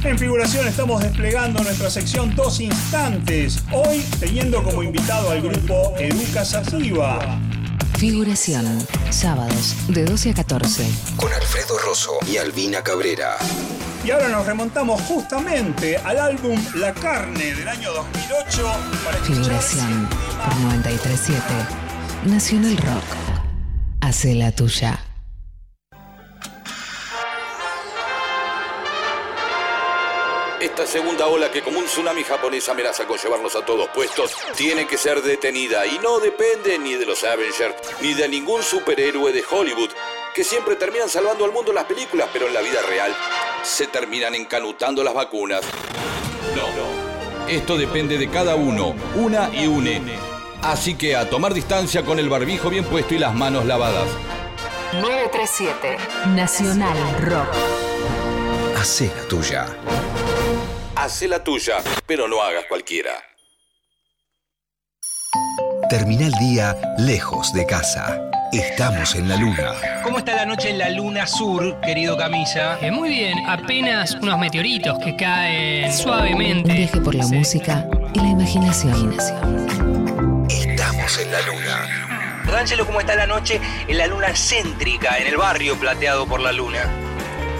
[0.02, 6.44] En figuración estamos desplegando nuestra sección Dos Instantes, hoy teniendo como invitado al grupo Educa
[6.44, 7.38] Sativa.
[7.96, 8.86] Figuración.
[9.08, 10.86] Sábados de 12 a 14.
[11.16, 13.38] Con Alfredo Rosso y Albina Cabrera.
[14.04, 20.08] Y ahora nos remontamos justamente al álbum La Carne del año 2008 para Figuración.
[20.44, 21.83] Por 937.
[22.26, 23.04] Nacional Rock.
[24.00, 24.98] Hace la tuya.
[30.58, 34.86] Esta segunda ola que como un tsunami japonés amenaza con llevarnos a todos puestos, tiene
[34.86, 39.44] que ser detenida y no depende ni de los Avengers ni de ningún superhéroe de
[39.50, 39.90] Hollywood,
[40.34, 43.14] que siempre terminan salvando al mundo en las películas, pero en la vida real
[43.62, 45.60] se terminan encanutando las vacunas.
[46.56, 50.33] No, esto depende de cada uno, una y une.
[50.64, 54.06] Así que a tomar distancia con el barbijo bien puesto y las manos lavadas.
[54.94, 55.96] 937.
[56.34, 57.48] Nacional Rock.
[58.78, 59.66] Hacé la tuya.
[60.96, 61.74] Hacé la tuya,
[62.06, 63.12] pero no hagas cualquiera.
[65.90, 68.30] Termina el día lejos de casa.
[68.52, 69.72] Estamos en la luna.
[70.02, 72.78] ¿Cómo está la noche en la luna sur, querido Camilla?
[72.80, 76.72] Eh, muy bien, apenas unos meteoritos que caen Un suavemente.
[76.72, 79.16] viaje por la música y la imaginación.
[81.04, 82.42] Estamos en la luna.
[82.46, 86.50] D'Angelo, ¿cómo está la noche en la luna céntrica, en el barrio plateado por la
[86.50, 86.78] luna?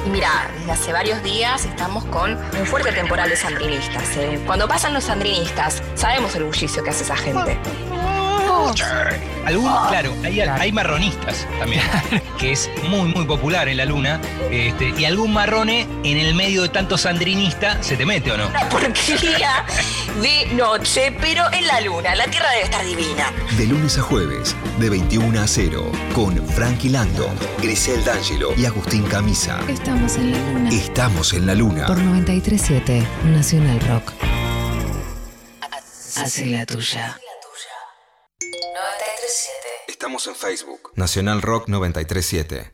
[0.07, 4.17] Y mira, desde hace varios días estamos con un fuerte temporal de sandinistas.
[4.17, 4.41] ¿eh?
[4.47, 7.59] Cuando pasan los sandinistas, sabemos el bullicio que hace esa gente.
[9.45, 11.83] Algún, claro, hay, hay marronistas también,
[12.39, 14.21] que es muy, muy popular en la luna.
[14.51, 18.49] Este, y algún marrone en el medio de tanto sandrinista se te mete o no.
[18.49, 19.65] Una porquería
[20.21, 22.15] de noche, pero en la luna.
[22.15, 23.33] La Tierra debe estar divina.
[23.57, 29.03] De lunes a jueves, de 21 a 0, con Frankie Lando, Grisel D'Angelo y Agustín
[29.05, 29.61] Camisa.
[29.69, 30.71] Estamos en la luna.
[30.71, 31.87] Estamos en la luna.
[31.87, 34.13] Por 937 Nacional Rock.
[36.17, 37.19] Hace la tuya.
[40.05, 40.07] 937.
[40.07, 40.91] Estamos en Facebook.
[40.97, 42.74] Nacional Rock 937.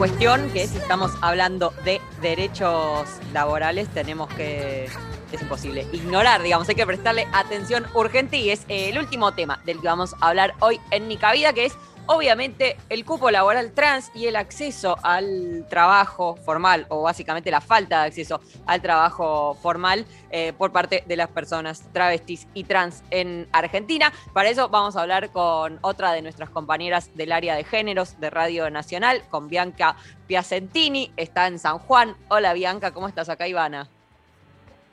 [0.00, 4.88] Cuestión, que es estamos hablando de derechos laborales, tenemos que
[5.30, 9.78] es imposible ignorar, digamos, hay que prestarle atención urgente y es el último tema del
[9.78, 11.74] que vamos a hablar hoy en Nica Vida, que es
[12.10, 18.00] obviamente el cupo laboral trans y el acceso al trabajo formal, o básicamente la falta
[18.00, 23.46] de acceso al trabajo formal eh, por parte de las personas travestis y trans en
[23.52, 24.12] Argentina.
[24.32, 28.28] Para eso vamos a hablar con otra de nuestras compañeras del área de géneros de
[28.28, 29.94] Radio Nacional, con Bianca
[30.26, 32.16] Piacentini, está en San Juan.
[32.28, 33.86] Hola Bianca, ¿cómo estás acá, Ivana?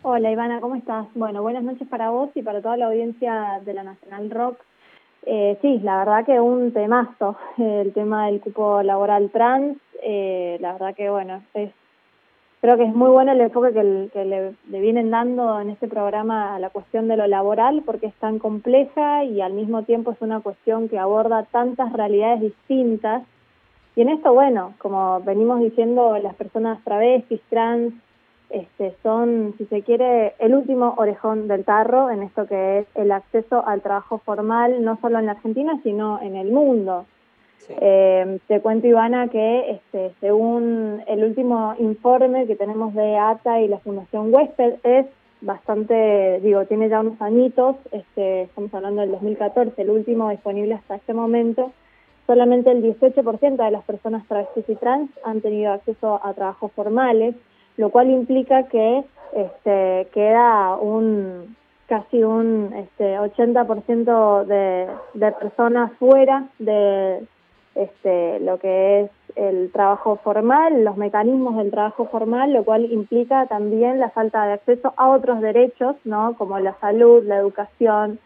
[0.04, 1.08] Hola Ivana, ¿cómo estás?
[1.16, 4.67] Bueno, buenas noches para vos y para toda la audiencia de la Nacional Rock.
[5.30, 10.72] Eh, sí, la verdad que un temazo, el tema del cupo laboral trans, eh, la
[10.72, 11.70] verdad que bueno, es,
[12.62, 16.56] creo que es muy bueno el enfoque que, le, le, vienen dando en este programa
[16.56, 20.22] a la cuestión de lo laboral porque es tan compleja y al mismo tiempo es
[20.22, 23.24] una cuestión que aborda tantas realidades distintas.
[23.98, 27.94] Y en esto, bueno, como venimos diciendo, las personas travestis, trans,
[28.50, 33.12] este, son, si se quiere, el último orejón del tarro en esto que es el
[33.12, 37.06] acceso al trabajo formal, no solo en la Argentina, sino en el mundo.
[37.70, 43.68] Eh, te cuento, Ivana, que este, según el último informe que tenemos de ATA y
[43.68, 45.06] la Fundación Huésped, es
[45.42, 50.96] bastante, digo, tiene ya unos añitos, este, estamos hablando del 2014, el último disponible hasta
[50.96, 51.72] este momento,
[52.26, 57.36] solamente el 18% de las personas travestis y trans han tenido acceso a trabajos formales,
[57.78, 59.04] lo cual implica que
[59.34, 61.56] este, queda un
[61.88, 67.26] casi un este, 80% de, de personas fuera de
[67.76, 73.46] este, lo que es el trabajo formal, los mecanismos del trabajo formal, lo cual implica
[73.46, 76.36] también la falta de acceso a otros derechos, ¿no?
[76.38, 78.20] como la salud, la educación,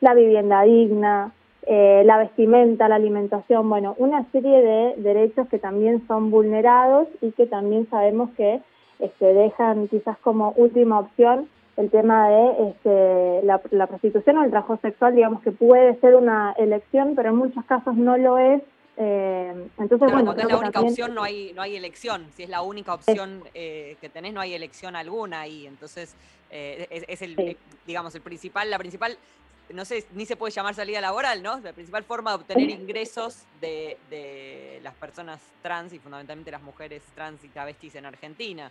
[0.00, 1.32] la vivienda digna,
[1.66, 7.30] eh, la vestimenta, la alimentación, bueno, una serie de derechos que también son vulnerados y
[7.32, 8.60] que también sabemos que
[8.98, 14.78] este, dejan quizás como última opción el tema de este, la, prostitución o el trabajo
[14.80, 18.62] sexual, digamos que puede ser una elección, pero en muchos casos no lo es.
[18.96, 22.26] Eh, entonces, bueno, cuando es la única opción no hay no hay elección.
[22.34, 26.16] Si es la única opción eh, que tenés, no hay elección alguna y entonces
[26.50, 29.18] eh, es, el, digamos, el principal, la principal
[29.68, 31.58] no sé, ni se puede llamar salida laboral, ¿no?
[31.58, 37.02] La principal forma de obtener ingresos de, de, las personas trans y fundamentalmente las mujeres
[37.14, 38.70] trans y travestis en Argentina.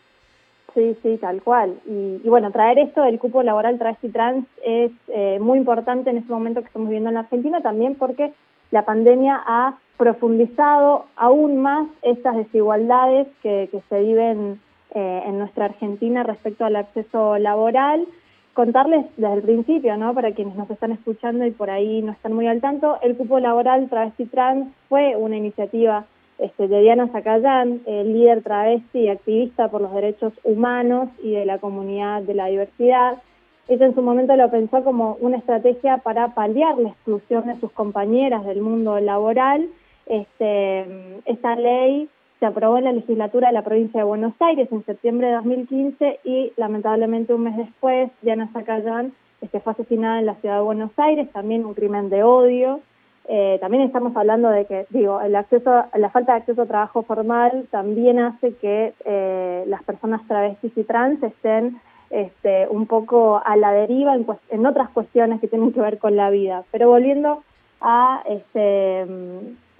[0.75, 1.79] Sí, sí, tal cual.
[1.85, 6.33] Y, bueno, traer esto del cupo laboral travesti trans es eh, muy importante en este
[6.33, 8.33] momento que estamos viviendo en la Argentina también porque
[8.71, 14.59] la pandemia ha profundizado aún más estas desigualdades que, que se viven
[14.93, 18.05] eh, en nuestra Argentina respecto al acceso laboral.
[18.53, 20.13] Contarles desde el principio, ¿no?
[20.13, 23.39] Para quienes nos están escuchando y por ahí no están muy al tanto, el cupo
[23.39, 26.05] laboral travesti trans fue una iniciativa
[26.37, 31.59] este, de Diana Zacayán, líder travesti y activista por los derechos humanos y de la
[31.59, 33.21] comunidad de la diversidad.
[33.67, 37.71] Ella en su momento lo pensó como una estrategia para paliar la exclusión de sus
[37.71, 39.67] compañeras del mundo laboral.
[40.05, 40.85] Este,
[41.25, 42.07] esta ley
[42.39, 46.19] se aprobó en la legislatura de la provincia de Buenos Aires en septiembre de 2015
[46.25, 50.91] y lamentablemente un mes después Diana Zacayán este, fue asesinada en la ciudad de Buenos
[50.97, 52.81] Aires, también un crimen de odio.
[53.27, 57.01] Eh, también estamos hablando de que, digo, el acceso, la falta de acceso a trabajo
[57.03, 63.55] formal también hace que eh, las personas travestis y trans estén este, un poco a
[63.55, 66.63] la deriva en, en, otras cuestiones que tienen que ver con la vida.
[66.71, 67.43] Pero volviendo
[67.81, 69.01] a este,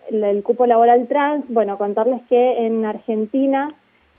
[0.09, 3.73] el, cupo laboral trans, bueno, contarles que en Argentina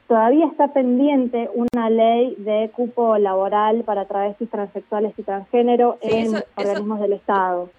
[0.07, 7.01] todavía está pendiente una ley de cupo laboral para travestis, transexuales y transgénero en organismos
[7.01, 7.71] del Estado.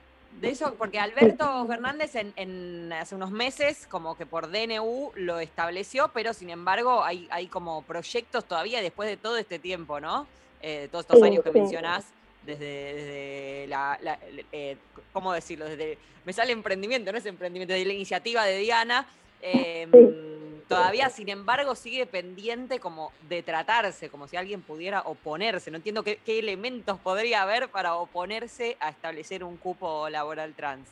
[0.42, 6.12] De eso, porque Alberto Fernández en, hace unos meses, como que por DNU lo estableció,
[6.14, 10.28] pero sin embargo hay, hay como proyectos todavía después de todo este tiempo, ¿no?
[10.62, 12.06] Eh, de todos estos años que mencionás,
[12.46, 14.00] desde, la,
[14.52, 14.78] eh,
[15.12, 15.66] ¿cómo decirlo?
[15.66, 19.08] Desde, me sale emprendimiento, no es emprendimiento, desde la iniciativa de Diana.
[19.42, 19.88] Eh,
[20.68, 25.72] todavía, sin embargo, sigue pendiente como de tratarse, como si alguien pudiera oponerse.
[25.72, 30.88] No entiendo qué, elementos podría haber para oponerse a establecer un cupo laboral trans.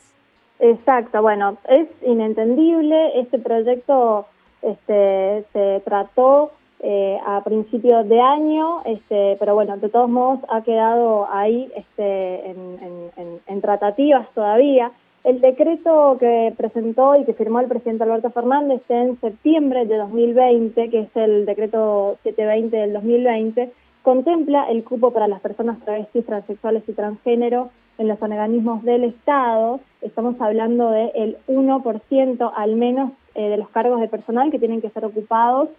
[0.58, 3.20] Exacto, bueno, es inentendible.
[3.20, 4.26] Este proyecto
[4.62, 10.62] este, se trató eh, a principios de año, este, pero bueno, de todos modos ha
[10.62, 14.92] quedado ahí este, en tratativas todavía.
[15.26, 20.88] El decreto que presentó y que firmó el presidente Alberto Fernández en septiembre de 2020,
[20.88, 23.72] que es el decreto 720 del 2020,
[24.02, 29.80] contempla el cupo para las personas travestis, transexuales y transgénero en los organismos del Estado.
[30.00, 34.80] Estamos hablando del el 1% al menos eh, de los cargos de personal que tienen
[34.80, 35.70] que ser ocupados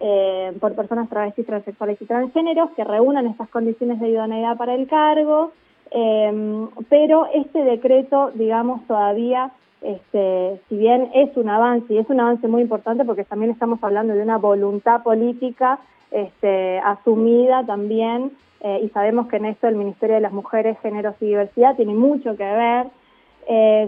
[0.00, 4.88] eh, por personas travestis, transexuales y transgéneros que reúnan estas condiciones de idoneidad para el
[4.88, 5.52] cargo,
[5.90, 9.50] eh, pero este decreto, digamos, todavía,
[9.82, 13.78] este, si bien es un avance, y es un avance muy importante porque también estamos
[13.82, 15.78] hablando de una voluntad política
[16.10, 21.14] este, asumida también, eh, y sabemos que en esto el Ministerio de las Mujeres, Géneros
[21.20, 22.86] y Diversidad tiene mucho que ver,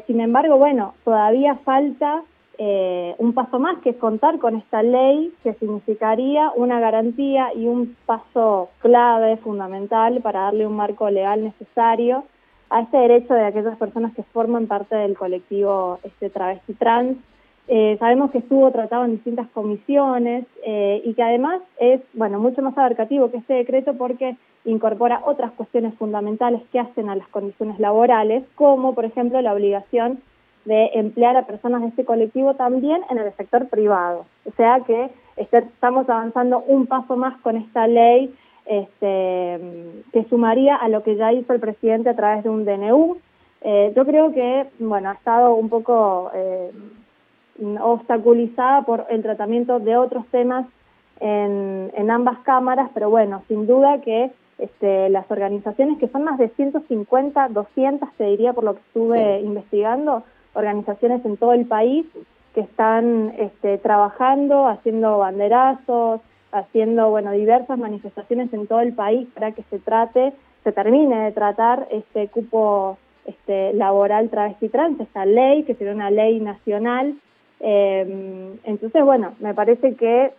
[0.07, 2.23] sin embargo, bueno, todavía falta
[2.61, 7.67] eh, un paso más, que es contar con esta ley que significaría una garantía y
[7.67, 12.25] un paso clave, fundamental, para darle un marco legal necesario
[12.71, 17.17] a este derecho de aquellas personas que forman parte del colectivo este travesti trans.
[17.69, 22.61] Eh, sabemos que estuvo tratado en distintas comisiones eh, y que además es bueno mucho
[22.63, 27.79] más abarcativo que este decreto porque incorpora otras cuestiones fundamentales que hacen a las condiciones
[27.79, 30.21] laborales, como por ejemplo la obligación
[30.65, 34.27] de emplear a personas de este colectivo también en el sector privado.
[34.47, 38.35] O sea que este, estamos avanzando un paso más con esta ley
[38.67, 39.61] este,
[40.13, 43.17] que sumaría a lo que ya hizo el presidente a través de un DNU.
[43.63, 46.71] Eh, yo creo que, bueno, ha estado un poco eh,
[47.81, 50.67] obstaculizada por el tratamiento de otros temas
[51.21, 56.39] en, en ambas cámaras, pero bueno, sin duda que este, las organizaciones, que son más
[56.39, 60.25] de 150, 200, te diría por lo que estuve investigando,
[60.59, 62.05] organizaciones en todo el país
[62.55, 69.53] que están este, trabajando, haciendo banderazos, haciendo bueno diversas manifestaciones en todo el país para
[69.53, 70.33] que se trate,
[70.65, 76.11] se termine de tratar este cupo este, laboral travesti trans, esta ley que sería una
[76.11, 77.15] ley nacional.
[77.61, 80.33] Eh, entonces, bueno, me parece que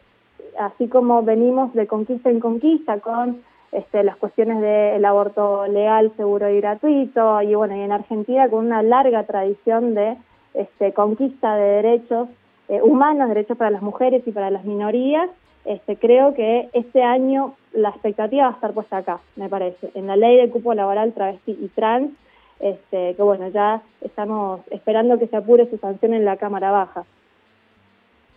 [0.59, 3.41] así como venimos de conquista en conquista con
[3.71, 8.65] este, las cuestiones del aborto legal, seguro y gratuito, y bueno, y en Argentina con
[8.65, 10.17] una larga tradición de
[10.53, 12.29] este, conquista de derechos
[12.67, 15.29] eh, humanos, derechos para las mujeres y para las minorías,
[15.65, 20.07] este, creo que este año la expectativa va a estar puesta acá, me parece, en
[20.07, 22.11] la ley de cupo laboral travesti y trans,
[22.59, 27.05] este, que bueno, ya estamos esperando que se apure su sanción en la Cámara Baja.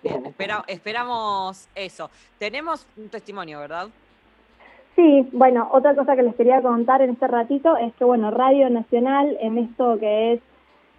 [0.03, 2.11] Bien, espera, esperamos eso.
[2.39, 3.89] Tenemos un testimonio, ¿verdad?
[4.95, 8.69] Sí, bueno, otra cosa que les quería contar en este ratito es que, bueno, Radio
[8.69, 10.41] Nacional, en esto que es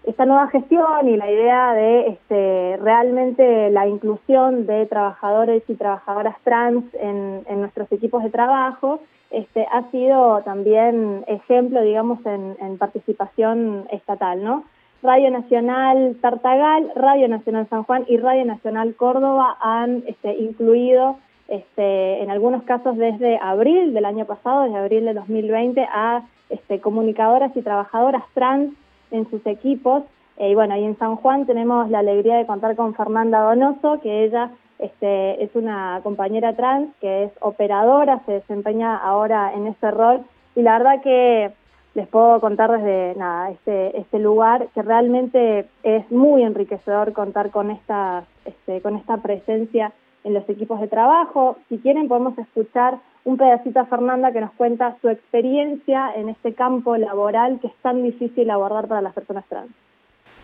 [0.05, 6.35] esta nueva gestión y la idea de este, realmente la inclusión de trabajadores y trabajadoras
[6.43, 8.99] trans en, nuestros equipos de trabajo,
[9.31, 14.63] este, ha sido también ejemplo, digamos, en, en participación estatal, ¿no?
[15.03, 21.17] Radio Nacional Tartagal, Radio Nacional San Juan y Radio Nacional Córdoba han este, incluido
[21.47, 26.79] este, en algunos casos desde abril del año pasado, desde abril de 2020, a este,
[26.79, 28.73] comunicadoras y trabajadoras trans
[29.11, 30.03] en sus equipos.
[30.37, 33.99] Eh, y bueno, ahí en San Juan tenemos la alegría de contar con Fernanda Donoso,
[34.01, 39.91] que ella este, es una compañera trans, que es operadora, se desempeña ahora en ese
[39.91, 40.21] rol.
[40.55, 41.51] Y la verdad que
[41.95, 47.69] les puedo contar desde nada, este, este lugar, que realmente es muy enriquecedor contar con
[47.69, 51.57] esta, este, con esta presencia en los equipos de trabajo.
[51.69, 56.53] Si quieren podemos escuchar un pedacito a Fernanda que nos cuenta su experiencia en este
[56.53, 59.71] campo laboral que es tan difícil abordar para las personas trans.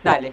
[0.02, 0.32] Dale.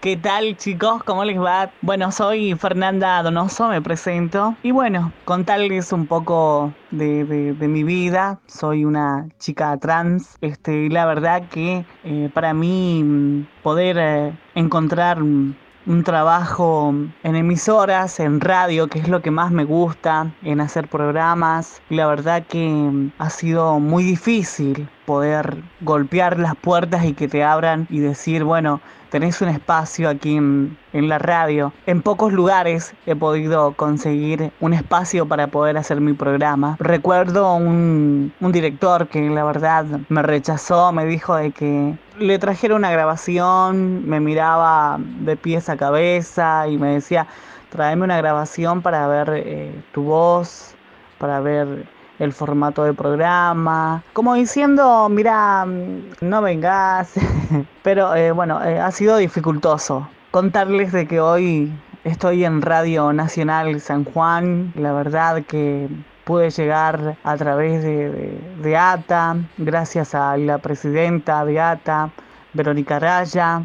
[0.00, 1.02] ¿Qué tal chicos?
[1.02, 1.72] ¿Cómo les va?
[1.82, 4.54] Bueno, soy Fernanda Donoso, me presento.
[4.62, 8.38] Y bueno, contarles un poco de, mi vida.
[8.46, 10.38] Soy una chica trans.
[10.40, 15.18] Este, y la verdad que eh, para mí mm, poder eh, encontrar
[15.88, 20.86] un trabajo en emisoras, en radio, que es lo que más me gusta, en hacer
[20.86, 21.80] programas.
[21.88, 27.42] Y la verdad que ha sido muy difícil poder golpear las puertas y que te
[27.42, 31.72] abran y decir, bueno, tenés un espacio aquí en, la radio.
[31.86, 36.76] En pocos lugares he podido conseguir un espacio para poder hacer mi programa.
[36.80, 42.74] Recuerdo un, un director que la verdad me rechazó, me dijo de que le trajera
[42.74, 47.26] una grabación, me miraba de pies a cabeza y me decía,
[47.70, 50.74] tráeme una grabación para ver eh, tu voz,
[51.18, 51.86] para ver
[52.18, 55.64] el formato de programa, como diciendo, mira,
[56.20, 57.12] no vengas,
[57.82, 61.72] pero eh, bueno, eh, ha sido dificultoso contarles de que hoy
[62.04, 65.88] estoy en Radio Nacional San Juan, la verdad que
[66.24, 72.10] pude llegar a través de, de, ATA, gracias a la presidenta de ATA,
[72.52, 73.62] Verónica Raya,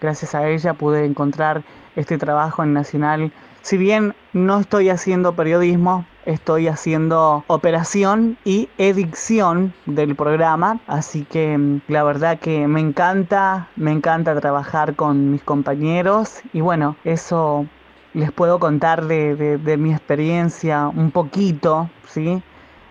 [0.00, 1.62] gracias a ella pude encontrar
[1.96, 3.32] este trabajo en Nacional.
[3.66, 11.58] Si bien no estoy haciendo periodismo, estoy haciendo operación y edición del programa, así que
[11.58, 17.66] mm, la verdad que me encanta, me encanta trabajar con mis compañeros y bueno, eso
[18.14, 22.40] les puedo contar de, de- de mi experiencia un poquito, ¿sí?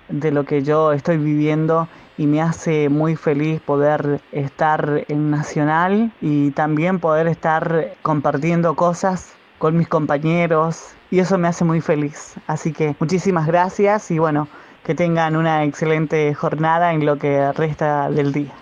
[0.09, 6.11] De lo que yo estoy viviendo y me hace muy feliz poder estar en Nacional
[6.19, 12.35] y también poder estar compartiendo cosas con mis compañeros y eso me hace muy feliz.
[12.47, 14.47] Así que muchísimas gracias y bueno,
[14.83, 18.53] que tengan una excelente jornada en lo que resta del día.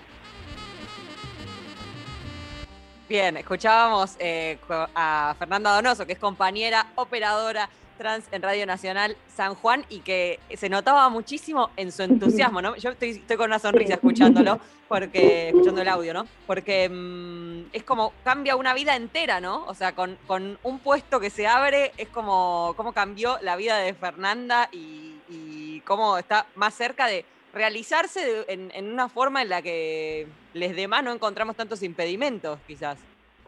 [3.08, 4.58] Bien, escuchábamos eh,
[4.94, 10.38] a Fernanda Donoso, que es compañera operadora trans en Radio Nacional San Juan y que
[10.56, 12.76] se notaba muchísimo en su entusiasmo, ¿no?
[12.76, 16.26] Yo estoy, estoy con una sonrisa escuchándolo, porque, escuchando el audio, ¿no?
[16.46, 19.64] Porque mm, es como cambia una vida entera, ¿no?
[19.66, 23.78] O sea, con, con un puesto que se abre, es como cómo cambió la vida
[23.78, 29.40] de Fernanda y, y cómo está más cerca de realizarse de- en, en una forma
[29.42, 32.98] en la que les demás no encontramos tantos impedimentos, quizás.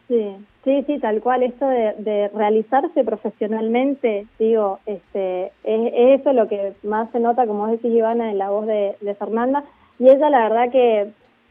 [0.09, 1.43] Sí, sí, sí, tal cual.
[1.43, 7.67] Esto de, realizarse profesionalmente, digo, este, es, es eso lo que más se nota, como
[7.67, 9.65] decís, Ivana, en la voz de, de Fernanda.
[9.99, 11.11] Y ella, la verdad que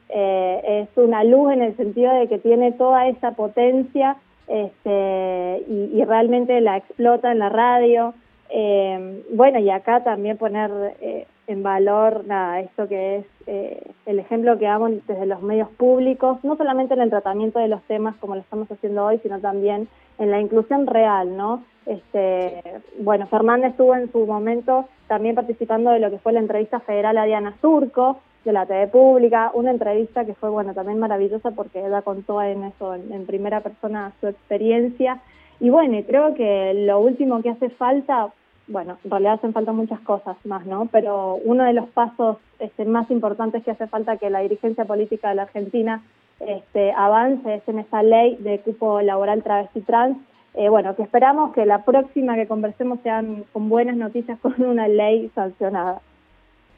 [0.09, 5.89] eh, es una luz en el sentido de que tiene toda esa potencia este, y,
[5.93, 8.13] y realmente la explota en la radio.
[8.49, 14.19] Eh, bueno, y acá también poner eh, en valor nada, esto que es eh, el
[14.19, 18.15] ejemplo que damos desde los medios públicos, no solamente en el tratamiento de los temas
[18.17, 19.87] como lo estamos haciendo hoy, sino también
[20.17, 21.63] en la inclusión real, ¿no?
[21.85, 22.63] Este,
[22.99, 27.17] bueno, Fernández estuvo en su momento también participando de lo que fue la entrevista federal
[27.17, 31.85] a Diana Surco, de la TV pública, una entrevista que fue, bueno, también maravillosa porque
[31.85, 35.19] ella contó en eso, en, en primera persona su experiencia.
[35.59, 38.31] Y bueno, creo que lo último que hace falta,
[38.67, 40.87] bueno, en realidad hacen falta muchas cosas más, ¿no?
[40.91, 45.29] Pero uno de los pasos este, más importantes que hace falta que la dirigencia política
[45.29, 46.03] de la Argentina
[46.39, 50.17] este, avance es en esa ley de cupo laboral travesti trans.
[50.55, 54.87] Eh, bueno, que esperamos que la próxima que conversemos sean con buenas noticias con una
[54.87, 56.01] ley sancionada.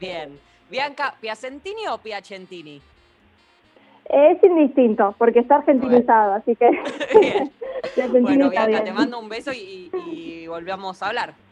[0.00, 0.38] Bien.
[0.70, 2.82] Bianca, ¿Piacentini o Piacentini?
[4.04, 6.68] Es indistinto, porque está argentinizado, así que...
[7.94, 8.84] Piacentini Bueno, Bianca, bien.
[8.84, 11.47] te mando un beso y, y volvemos a hablar.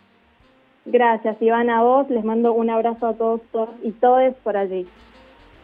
[0.86, 2.08] Gracias, Ivana, a vos.
[2.08, 4.88] Les mando un abrazo a todos, todos y todes por allí.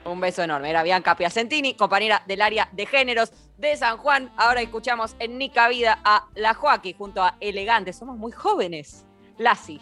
[0.05, 0.69] Un beso enorme.
[0.69, 4.31] Era Bianca Piacentini, compañera del área de géneros de San Juan.
[4.37, 7.93] Ahora escuchamos en Nica Vida a La Joaquín junto a Elegante.
[7.93, 9.07] Somos muy jóvenes.
[9.39, 9.81] Lassi.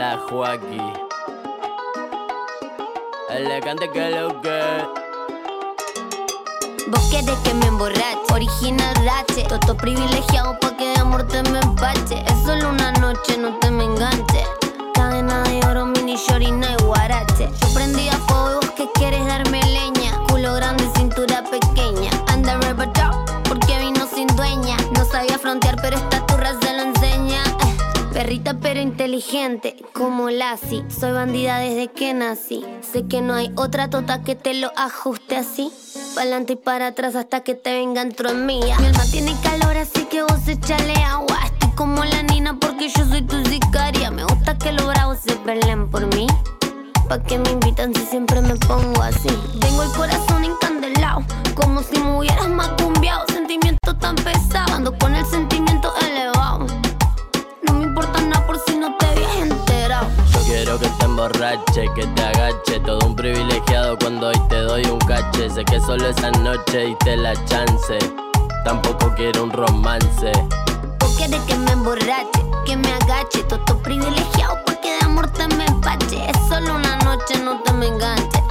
[0.00, 0.18] La.
[3.28, 4.60] Elegante que lo que.
[6.88, 11.58] Vos querés que me emborrache, original rache Toto privilegiado pa' que de amor te me
[11.58, 12.24] empache.
[12.24, 14.42] Es solo una noche, no te me enganche.
[14.94, 17.50] Cadena de oro, mini shorina y guarache.
[17.60, 19.99] Yo prendí a fuego vos que quieres darme leña
[28.30, 30.84] Perrita pero inteligente, como Lassie.
[30.88, 32.64] Soy bandida desde que nací.
[32.80, 35.72] Sé que no hay otra tota que te lo ajuste así.
[36.14, 40.04] Pa'lante y para atrás hasta que te venga dentro mía Mi alma tiene calor así
[40.04, 41.40] que vos échale agua.
[41.44, 44.12] Estoy como la nina porque yo soy tu sicaria.
[44.12, 46.28] Me gusta que los bravos se peleen por mí.
[47.08, 49.36] Pa' que me invitan si siempre me pongo así.
[49.60, 51.24] Tengo el corazón encandelado
[51.56, 53.26] Como si me hubieras macumbiado.
[53.26, 55.49] Sentimiento tan pesado Ando con el sentimiento
[61.94, 62.80] que te agache.
[62.80, 65.50] Todo un privilegiado cuando hoy te doy un cache.
[65.50, 67.98] Sé que solo esa noche diste la chance.
[68.64, 70.32] Tampoco quiero un romance.
[70.98, 75.64] Vos querés que me emborrache, que me agache Toto privilegiado porque de amor te me
[75.64, 78.49] empache Es solo una noche, no te me enganche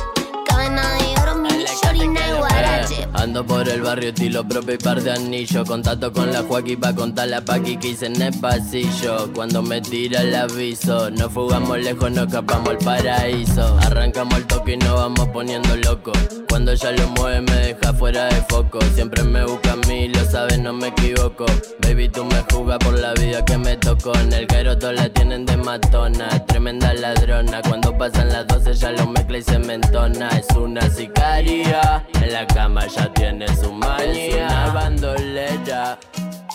[3.14, 5.68] ando por el barrio, estilo propio y par de anillos.
[5.68, 9.32] Contacto con la Joaquín pa' contar la paqui que hice en el pasillo.
[9.34, 13.78] Cuando me tira el aviso, no fugamos lejos, no escapamos al paraíso.
[14.20, 16.12] Arrancamos el toque y nos vamos poniendo loco.
[16.50, 18.78] Cuando ella lo mueve, me deja fuera de foco.
[18.94, 21.46] Siempre me busca a mí, lo sabes, no me equivoco.
[21.82, 24.14] Baby, tú me juzgas por la vida que me tocó.
[24.16, 26.28] En el Cairo la tienen de matona.
[26.48, 27.62] Tremenda ladrona.
[27.62, 30.28] Cuando pasan las 12, ya lo mezcla y se mentona.
[30.38, 32.06] Es una sicaria.
[32.22, 34.48] En la cama ya tiene su manía.
[34.48, 35.98] Es una bandolera.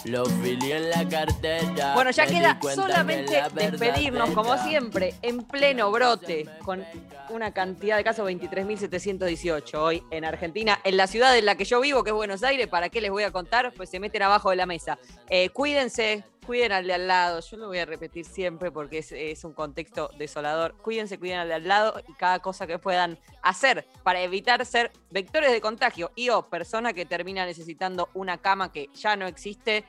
[0.05, 1.95] Lo filié en la cartera.
[1.95, 6.85] Bueno, ya queda solamente la despedirnos, como siempre, en pleno brote, con
[7.31, 11.81] una cantidad de casos 23.718 hoy en Argentina, en la ciudad en la que yo
[11.81, 12.67] vivo, que es Buenos Aires.
[12.67, 13.73] ¿Para qué les voy a contar?
[13.73, 14.99] Pues se meten abajo de la mesa.
[15.31, 17.41] Eh, cuídense, cuiden al de al lado.
[17.41, 20.77] Yo lo voy a repetir siempre porque es, un contexto desolador.
[20.79, 24.93] Cuídense, cuiden al de al lado y cada cosa que puedan hacer para evitar ser
[25.11, 29.85] vectores de contagio y o persona que termina necesitando una cama que ya no existe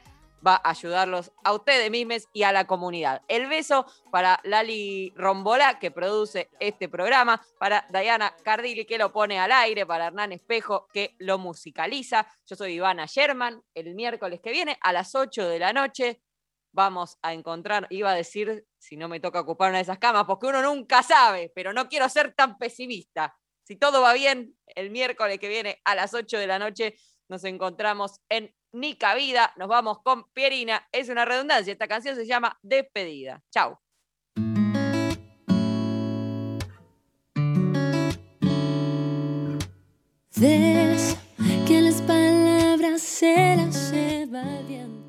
[0.45, 3.23] va a ayudarlos a ustedes mismos y a la comunidad.
[3.27, 9.39] El beso para Lali Rombola, que produce este programa, para Diana Cardilli, que lo pone
[9.39, 12.27] al aire, para Hernán Espejo, que lo musicaliza.
[12.45, 13.61] Yo soy Ivana Sherman.
[13.73, 16.21] El miércoles que viene, a las 8 de la noche,
[16.75, 20.25] vamos a encontrar, iba a decir, si no me toca ocupar una de esas camas,
[20.25, 23.35] porque uno nunca sabe, pero no quiero ser tan pesimista.
[23.63, 26.95] Si todo va bien, el miércoles que viene a las 8 de la noche
[27.29, 32.27] nos encontramos en Nica Vida, nos vamos con Pierina, es una redundancia, esta canción se
[32.27, 33.41] llama Despedida.
[33.49, 33.81] Chao.
[40.37, 41.17] Ves
[41.65, 45.04] que las palabras se las lleva bien.